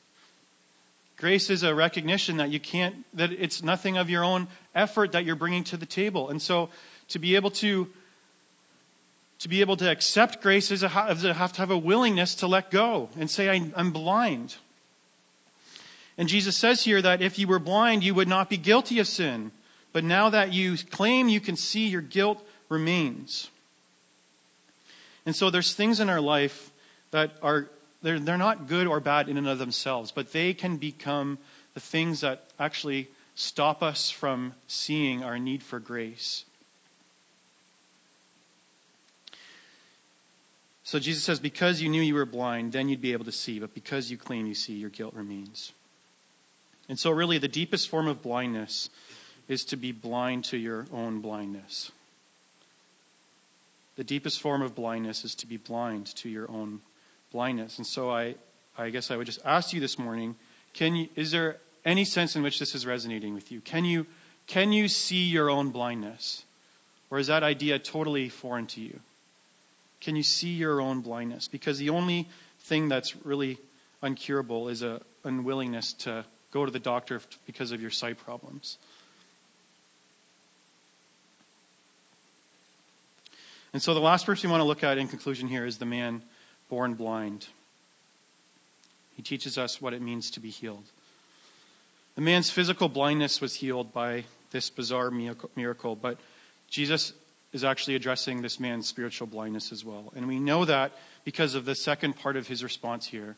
Grace 1.17 1.51
is 1.51 1.63
a 1.63 1.75
recognition 1.75 2.39
that 2.39 2.51
you 2.51 2.59
can't, 2.59 3.05
that 3.15 3.31
it's 3.33 3.63
nothing 3.63 3.97
of 3.97 4.09
your 4.09 4.25
own 4.25 4.49
effort 4.75 5.13
that 5.13 5.25
you're 5.25 5.37
bringing 5.37 5.63
to 5.65 5.77
the 5.77 5.87
table. 5.87 6.29
And 6.31 6.41
so 6.41 6.69
to 7.09 7.19
be 7.19 7.37
able 7.37 7.51
to, 7.51 7.89
to 9.41 9.49
be 9.49 9.61
able 9.61 9.77
to 9.77 9.91
accept 9.91 10.43
grace 10.43 10.71
is 10.71 10.83
a, 10.83 10.89
have 10.89 11.53
to 11.53 11.59
have 11.59 11.71
a 11.71 11.79
willingness 11.79 12.35
to 12.37 12.47
let 12.47 12.71
go 12.71 13.09
and 13.19 13.31
say, 13.31 13.49
I'm 13.49 13.93
blind. 13.93 14.57
And 16.17 16.29
Jesus 16.29 16.57
says 16.57 16.85
here 16.85 17.03
that 17.03 17.23
if 17.23 17.39
you 17.39 17.47
were 17.47 17.59
blind, 17.59 18.03
you 18.05 18.15
would 18.15 18.29
not 18.29 18.51
be 18.51 18.57
guilty 18.57 18.99
of 18.99 19.07
sin. 19.07 19.53
But 19.93 20.05
now 20.05 20.31
that 20.31 20.53
you 20.53 20.77
claim 20.91 21.29
you 21.29 21.41
can 21.41 21.57
see, 21.57 21.87
your 21.87 22.01
guilt 22.01 22.47
remains. 22.69 23.51
And 25.27 25.37
so 25.37 25.51
there's 25.51 25.75
things 25.75 26.01
in 26.01 26.09
our 26.09 26.21
life 26.21 26.71
that 27.11 27.33
are 27.43 27.69
they're, 28.03 28.19
they're 28.19 28.37
not 28.37 28.67
good 28.67 28.87
or 28.87 29.01
bad 29.01 29.29
in 29.29 29.37
and 29.37 29.49
of 29.49 29.59
themselves, 29.59 30.11
but 30.11 30.33
they 30.33 30.55
can 30.55 30.77
become 30.77 31.39
the 31.75 31.81
things 31.81 32.21
that 32.21 32.45
actually 32.59 33.09
stop 33.35 33.83
us 33.83 34.11
from 34.11 34.55
seeing 34.67 35.23
our 35.23 35.39
need 35.39 35.63
for 35.63 35.79
grace. 35.79 36.45
So 40.85 40.99
Jesus 40.99 41.23
says, 41.23 41.39
Because 41.39 41.81
you 41.81 41.89
knew 41.89 42.03
you 42.03 42.15
were 42.15 42.27
blind, 42.27 42.73
then 42.73 42.89
you'd 42.89 43.01
be 43.01 43.13
able 43.13 43.25
to 43.25 43.33
see, 43.33 43.61
but 43.61 43.73
because 43.73 44.11
you 44.11 44.17
claim 44.17 44.47
you 44.47 44.55
see, 44.55 44.75
your 44.75 44.91
guilt 44.91 45.15
remains. 45.15 45.73
And 46.89 46.99
so, 46.99 47.11
really, 47.11 47.39
the 47.39 47.49
deepest 47.49 47.89
form 47.89 48.09
of 48.09 48.21
blindness 48.21 48.91
is 49.53 49.65
to 49.67 49.77
be 49.77 49.93
blind 49.93 50.45
to 50.47 50.57
your 50.57 50.87
own 50.93 51.21
blindness. 51.21 51.93
The 53.97 54.05
deepest 54.05 54.41
form 54.41 54.63
of 54.63 54.75
blindness 54.75 55.25
is 55.25 55.35
to 55.37 55.47
be 55.47 55.59
blind 55.59 56.07
to 56.17 56.29
your 56.31 56.51
own 56.51 56.81
blindness. 57.31 57.77
And 57.77 57.87
so, 57.87 58.11
I, 58.11 58.35
I 58.79 58.89
guess 58.89 59.11
I 59.11 59.17
would 59.17 59.27
just 59.27 59.41
ask 59.45 59.75
you 59.75 59.81
this 59.81 59.99
morning 59.99 60.37
can 60.73 60.97
you, 60.97 61.09
is 61.17 61.31
there 61.33 61.59
any 61.85 62.07
sense 62.07 62.35
in 62.35 62.43
which 62.43 62.59
this 62.59 62.75
is 62.75 62.87
resonating 62.87 63.35
with 63.35 63.53
you? 63.53 63.61
Can 63.61 63.85
you, 63.85 64.07
can 64.47 64.73
you 64.73 64.89
see 64.89 65.25
your 65.25 65.51
own 65.51 65.69
blindness? 65.69 66.45
Or 67.11 67.19
is 67.19 67.27
that 67.27 67.43
idea 67.43 67.79
totally 67.79 68.31
foreign 68.31 68.67
to 68.69 68.81
you? 68.81 69.01
Can 70.01 70.17
you 70.17 70.23
see 70.23 70.49
your 70.49 70.81
own 70.81 71.03
blindness? 71.03 71.47
Because 71.47 71.79
the 71.79 71.91
only 71.91 72.27
thing 72.61 72.89
that's 72.89 73.15
really 73.23 73.59
uncurable 74.03 74.71
is 74.71 74.83
a 74.83 75.03
unwillingness 75.25 75.93
to 75.93 76.25
go 76.53 76.65
to 76.65 76.71
the 76.71 76.79
doctor 76.79 77.21
because 77.47 77.71
of 77.71 77.83
your 77.83 77.91
sight 77.91 78.17
problems. 78.17 78.79
And 83.73 83.83
so 83.83 83.95
the 83.95 84.01
last 84.01 84.27
person 84.27 84.49
we 84.49 84.53
want 84.53 84.61
to 84.61 84.67
look 84.67 84.85
at 84.85 84.99
in 84.99 85.09
conclusion 85.09 85.49
here 85.49 85.65
is 85.65 85.79
the 85.79 85.87
man 85.87 86.23
born 86.69 86.95
blind. 86.95 87.49
He 89.17 89.23
teaches 89.23 89.57
us 89.57 89.81
what 89.81 89.95
it 89.95 90.03
means 90.03 90.31
to 90.33 90.41
be 90.41 90.51
healed. 90.51 90.85
The 92.15 92.21
man's 92.21 92.51
physical 92.51 92.89
blindness 92.89 93.41
was 93.41 93.55
healed 93.55 93.93
by 93.93 94.25
this 94.51 94.69
bizarre 94.69 95.11
miracle, 95.57 95.97
but 95.97 96.19
Jesus 96.69 97.15
is 97.53 97.65
actually 97.65 97.95
addressing 97.95 98.43
this 98.43 98.61
man's 98.61 98.87
spiritual 98.87 99.27
blindness 99.27 99.73
as 99.73 99.85
well. 99.85 100.13
And 100.17 100.27
we 100.27 100.39
know 100.39 100.65
that 100.65 100.93
because 101.25 101.55
of 101.55 101.65
the 101.65 101.75
second 101.75 102.17
part 102.17 102.37
of 102.37 102.49
his 102.49 102.63
response 102.63 103.07
here. 103.07 103.37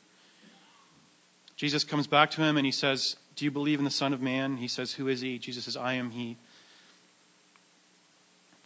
Jesus 1.57 1.85
comes 1.85 2.07
back 2.07 2.31
to 2.33 2.42
him 2.42 2.57
and 2.57 2.66
he 2.66 2.73
says, 2.73 3.16
Do 3.37 3.44
you 3.44 3.51
believe 3.51 3.79
in 3.79 3.85
the 3.85 3.90
Son 3.90 4.12
of 4.12 4.20
Man? 4.20 4.57
He 4.57 4.68
says, 4.68 4.94
Who 4.94 5.09
is 5.09 5.20
he? 5.20 5.38
Jesus 5.38 5.64
says, 5.64 5.77
I 5.77 5.94
am 5.94 6.11
he. 6.11 6.37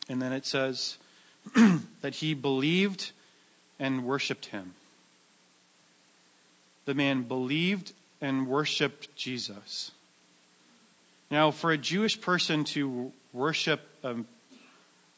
And 0.09 0.23
then 0.23 0.33
it 0.33 0.47
says 0.47 0.97
that 2.03 2.15
he 2.17 2.35
believed 2.35 3.13
and 3.79 4.05
worshiped 4.05 4.47
him. 4.47 4.75
The 6.85 6.95
man 6.95 7.23
believed 7.23 7.93
and 8.21 8.47
worshiped 8.47 9.15
Jesus. 9.15 9.93
Now, 11.31 11.51
for 11.51 11.71
a 11.71 11.79
Jewish 11.79 12.21
person 12.21 12.65
to 12.65 13.13
worship 13.33 13.81
a, 14.03 14.17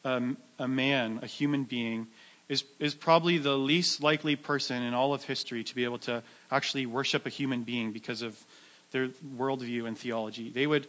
a, 0.03 0.21
a, 0.59 0.67
man, 0.67 1.19
a 1.21 1.25
human 1.25 1.63
being, 1.63 2.07
is, 2.49 2.65
is 2.79 2.93
probably 2.93 3.37
the 3.37 3.55
least 3.55 4.03
likely 4.03 4.35
person 4.35 4.83
in 4.83 4.93
all 4.93 5.13
of 5.13 5.23
history 5.23 5.63
to 5.63 5.73
be 5.73 5.85
able 5.85 5.99
to 5.99 6.21
actually 6.51 6.85
worship 6.85 7.25
a 7.25 7.29
human 7.29 7.63
being 7.63 7.93
because 7.93 8.21
of 8.21 8.37
their 8.91 9.07
worldview 9.37 9.87
and 9.87 9.97
theology. 9.97 10.49
They 10.49 10.67
would, 10.67 10.87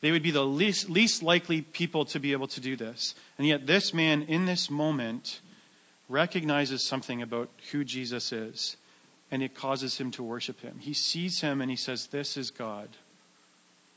they 0.00 0.12
would 0.12 0.22
be 0.22 0.30
the 0.30 0.44
least, 0.44 0.88
least 0.88 1.22
likely 1.22 1.62
people 1.62 2.04
to 2.06 2.20
be 2.20 2.32
able 2.32 2.46
to 2.48 2.60
do 2.60 2.76
this. 2.76 3.14
And 3.38 3.46
yet, 3.46 3.66
this 3.66 3.92
man, 3.92 4.22
in 4.22 4.46
this 4.46 4.70
moment, 4.70 5.40
recognizes 6.08 6.84
something 6.84 7.22
about 7.22 7.48
who 7.72 7.84
Jesus 7.84 8.32
is, 8.32 8.76
and 9.30 9.42
it 9.42 9.54
causes 9.54 9.98
him 9.98 10.10
to 10.12 10.22
worship 10.22 10.60
him. 10.60 10.78
He 10.78 10.92
sees 10.92 11.40
him 11.40 11.60
and 11.60 11.70
he 11.70 11.76
says, 11.76 12.08
This 12.08 12.36
is 12.36 12.50
God. 12.50 12.90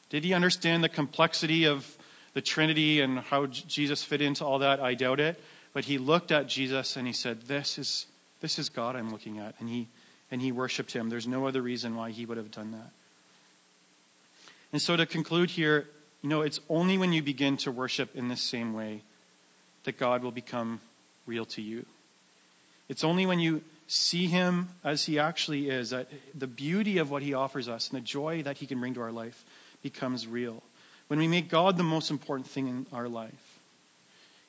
Did 0.10 0.24
he 0.24 0.34
understand 0.34 0.84
the 0.84 0.90
complexity 0.90 1.66
of 1.66 1.98
the 2.34 2.42
Trinity 2.42 3.02
and 3.02 3.20
how 3.20 3.48
Jesus 3.48 4.04
fit 4.04 4.22
into 4.22 4.46
all 4.46 4.60
that? 4.60 4.80
I 4.80 4.94
doubt 4.94 5.20
it. 5.20 5.42
But 5.74 5.86
he 5.86 5.98
looked 5.98 6.32
at 6.32 6.48
Jesus 6.48 6.96
and 6.96 7.06
he 7.06 7.14
said, 7.14 7.44
This 7.44 7.78
is, 7.78 8.06
this 8.40 8.58
is 8.58 8.70
God 8.70 8.96
I'm 8.96 9.12
looking 9.12 9.40
at. 9.40 9.56
And 9.60 9.68
he, 9.68 9.88
and 10.32 10.42
he 10.42 10.52
worshiped 10.52 10.94
him. 10.94 11.10
There's 11.10 11.28
no 11.28 11.48
other 11.48 11.62
reason 11.62 11.96
why 11.96 12.12
he 12.12 12.26
would 12.26 12.38
have 12.38 12.52
done 12.52 12.72
that. 12.72 12.92
And 14.72 14.82
so 14.82 14.96
to 14.96 15.06
conclude 15.06 15.52
here, 15.52 15.88
you 16.22 16.30
know, 16.30 16.42
it's 16.42 16.60
only 16.70 16.98
when 16.98 17.14
you 17.14 17.22
begin 17.22 17.58
to 17.58 17.72
worship 17.72 18.16
in 18.16 18.28
this 18.28 18.42
same 18.42 18.74
way 18.74 19.02
that 19.84 19.98
God 19.98 20.24
will 20.24 20.32
become 20.32 20.82
real 21.26 21.46
to 21.46 21.62
you. 21.62 21.86
It's 22.90 23.04
only 23.04 23.26
when 23.26 23.40
you 23.40 23.62
see 23.88 24.28
him 24.28 24.70
as 24.84 25.06
he 25.06 25.20
actually 25.20 25.70
is, 25.70 25.92
that 25.92 26.08
the 26.34 26.48
beauty 26.48 26.98
of 26.98 27.12
what 27.12 27.22
he 27.22 27.34
offers 27.34 27.70
us 27.70 27.90
and 27.90 27.98
the 27.98 28.06
joy 28.06 28.42
that 28.44 28.58
he 28.58 28.66
can 28.66 28.80
bring 28.80 28.96
to 28.96 29.02
our 29.02 29.12
life 29.12 29.44
becomes 29.84 30.28
real. 30.28 30.64
When 31.08 31.20
we 31.20 31.28
make 31.28 31.50
God 31.50 31.78
the 31.78 31.84
most 31.84 32.10
important 32.10 32.48
thing 32.48 32.68
in 32.68 32.86
our 32.92 33.08
life, 33.08 33.60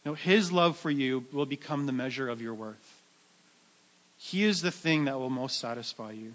you 0.05 0.13
know, 0.13 0.15
His 0.15 0.53
love 0.53 0.79
for 0.79 0.91
you 0.91 1.25
will 1.33 1.47
become 1.47 1.87
the 1.87 1.93
measure 1.93 2.29
of 2.29 2.41
your 2.41 2.55
worth. 2.55 3.03
He 4.19 4.45
is 4.45 4.63
the 4.63 4.71
thing 4.71 5.05
that 5.05 5.19
will 5.19 5.31
most 5.31 5.59
satisfy 5.59 6.13
you. 6.13 6.35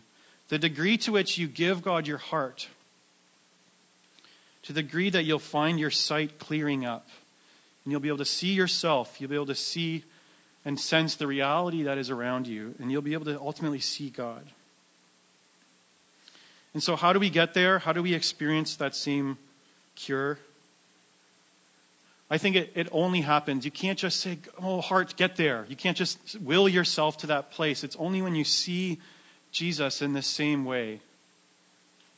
The 0.50 0.60
degree 0.60 0.98
to 1.00 1.14
which 1.14 1.38
you 1.38 1.48
give 1.48 1.82
God 1.82 2.06
your 2.06 2.18
heart, 2.18 2.68
to 4.64 4.74
the 4.74 4.82
degree 4.82 5.10
that 5.10 5.24
you'll 5.24 5.40
find 5.40 5.80
your 5.80 5.92
sight 5.92 6.40
clearing 6.40 6.86
up, 6.86 7.08
and 7.84 7.92
you'll 7.92 8.02
be 8.02 8.08
able 8.08 8.20
to 8.20 8.26
see 8.26 8.54
yourself, 8.54 9.20
you'll 9.20 9.30
be 9.30 9.36
able 9.36 9.46
to 9.48 9.56
see 9.56 10.04
and 10.64 10.80
sense 10.80 11.16
the 11.16 11.26
reality 11.26 11.84
that 11.84 11.98
is 11.98 12.10
around 12.10 12.48
you, 12.48 12.76
and 12.80 12.92
you'll 12.92 13.02
be 13.02 13.14
able 13.14 13.26
to 13.26 13.40
ultimately 13.40 13.80
see 13.80 14.10
God. 14.10 14.46
And 16.74 16.82
so, 16.82 16.96
how 16.96 17.14
do 17.14 17.20
we 17.20 17.30
get 17.30 17.54
there? 17.54 17.80
How 17.80 17.94
do 17.94 18.02
we 18.02 18.14
experience 18.14 18.76
that 18.76 18.96
same 18.96 19.38
cure? 19.96 20.40
I 22.30 22.38
think 22.38 22.56
it, 22.56 22.72
it 22.76 22.88
only 22.94 23.22
happens. 23.22 23.66
You 23.66 23.72
can't 23.72 24.00
just 24.00 24.22
say, 24.22 24.38
oh, 24.62 24.80
heart, 24.80 25.18
get 25.18 25.36
there. 25.36 25.66
You 25.68 25.76
can't 25.76 25.98
just 25.98 26.40
will 26.40 26.70
yourself 26.70 27.18
to 27.18 27.28
that 27.28 27.52
place. 27.52 27.84
It's 27.84 27.98
only 27.98 28.22
when 28.22 28.36
you 28.36 28.46
see 28.46 29.00
Jesus 29.52 30.02
in 30.02 30.14
the 30.14 30.22
same 30.22 30.64
way 30.64 31.02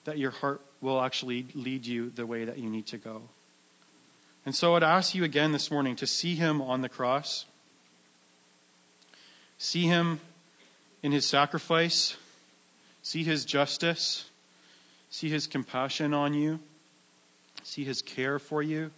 that 0.05 0.19
your 0.19 0.29
heart 0.29 0.61
will 0.83 1.01
actually 1.01 1.47
lead 1.55 1.87
you 1.87 2.11
the 2.11 2.27
way 2.27 2.45
that 2.45 2.59
you 2.59 2.69
need 2.69 2.85
to 2.87 2.97
go. 2.97 3.23
And 4.45 4.53
so 4.53 4.75
I'd 4.75 4.83
ask 4.83 5.15
you 5.15 5.23
again 5.23 5.51
this 5.51 5.71
morning 5.71 5.95
to 5.95 6.05
see 6.05 6.35
him 6.35 6.61
on 6.61 6.81
the 6.81 6.89
cross, 6.89 7.45
see 9.57 9.87
him 9.87 10.19
in 11.01 11.11
his 11.11 11.25
sacrifice, 11.25 12.17
see 13.01 13.23
his 13.23 13.45
justice 13.45 14.25
See 15.13 15.29
his 15.29 15.45
compassion 15.45 16.11
on 16.11 16.33
you. 16.33 16.59
See 17.61 17.83
his 17.83 18.01
care 18.01 18.39
for 18.39 18.63
you. 18.63 18.89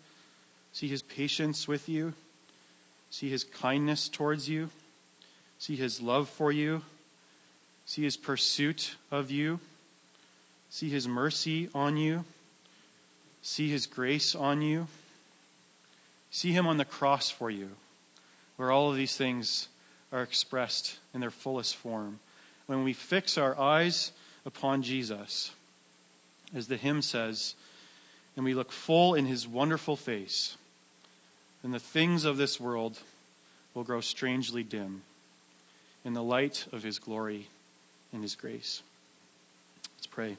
See 0.71 0.87
his 0.87 1.01
patience 1.01 1.67
with 1.67 1.89
you. 1.89 2.13
See 3.09 3.29
his 3.29 3.43
kindness 3.43 4.07
towards 4.07 4.47
you. 4.47 4.69
See 5.59 5.75
his 5.75 5.99
love 6.01 6.29
for 6.29 6.53
you. 6.53 6.83
See 7.85 8.03
his 8.03 8.15
pursuit 8.15 8.95
of 9.11 9.29
you. 9.29 9.59
See 10.69 10.89
his 10.89 11.07
mercy 11.07 11.69
on 11.73 11.97
you. 11.97 12.25
See 13.41 13.69
his 13.69 13.85
grace 13.85 14.35
on 14.35 14.61
you. 14.61 14.87
See 16.31 16.51
him 16.51 16.67
on 16.67 16.77
the 16.77 16.85
cross 16.85 17.29
for 17.29 17.49
you, 17.49 17.69
where 18.57 18.71
all 18.71 18.89
of 18.89 18.97
these 18.97 19.15
things 19.15 19.69
are 20.11 20.21
expressed 20.21 20.97
in 21.13 21.21
their 21.21 21.31
fullest 21.31 21.75
form. 21.75 22.19
When 22.67 22.83
we 22.83 22.93
fix 22.93 23.37
our 23.37 23.57
eyes 23.57 24.11
upon 24.45 24.81
Jesus, 24.81 25.51
as 26.53 26.67
the 26.67 26.77
hymn 26.77 27.01
says, 27.01 27.55
and 28.35 28.43
we 28.43 28.53
look 28.53 28.71
full 28.71 29.15
in 29.15 29.25
his 29.25 29.47
wonderful 29.47 29.95
face, 29.95 30.57
then 31.61 31.71
the 31.71 31.79
things 31.79 32.25
of 32.25 32.37
this 32.37 32.59
world 32.59 32.99
will 33.73 33.83
grow 33.83 34.01
strangely 34.01 34.63
dim 34.63 35.03
in 36.03 36.13
the 36.13 36.23
light 36.23 36.65
of 36.71 36.83
his 36.83 36.99
glory 36.99 37.47
and 38.13 38.21
his 38.21 38.35
grace. 38.35 38.81
Let's 39.97 40.07
pray. 40.07 40.37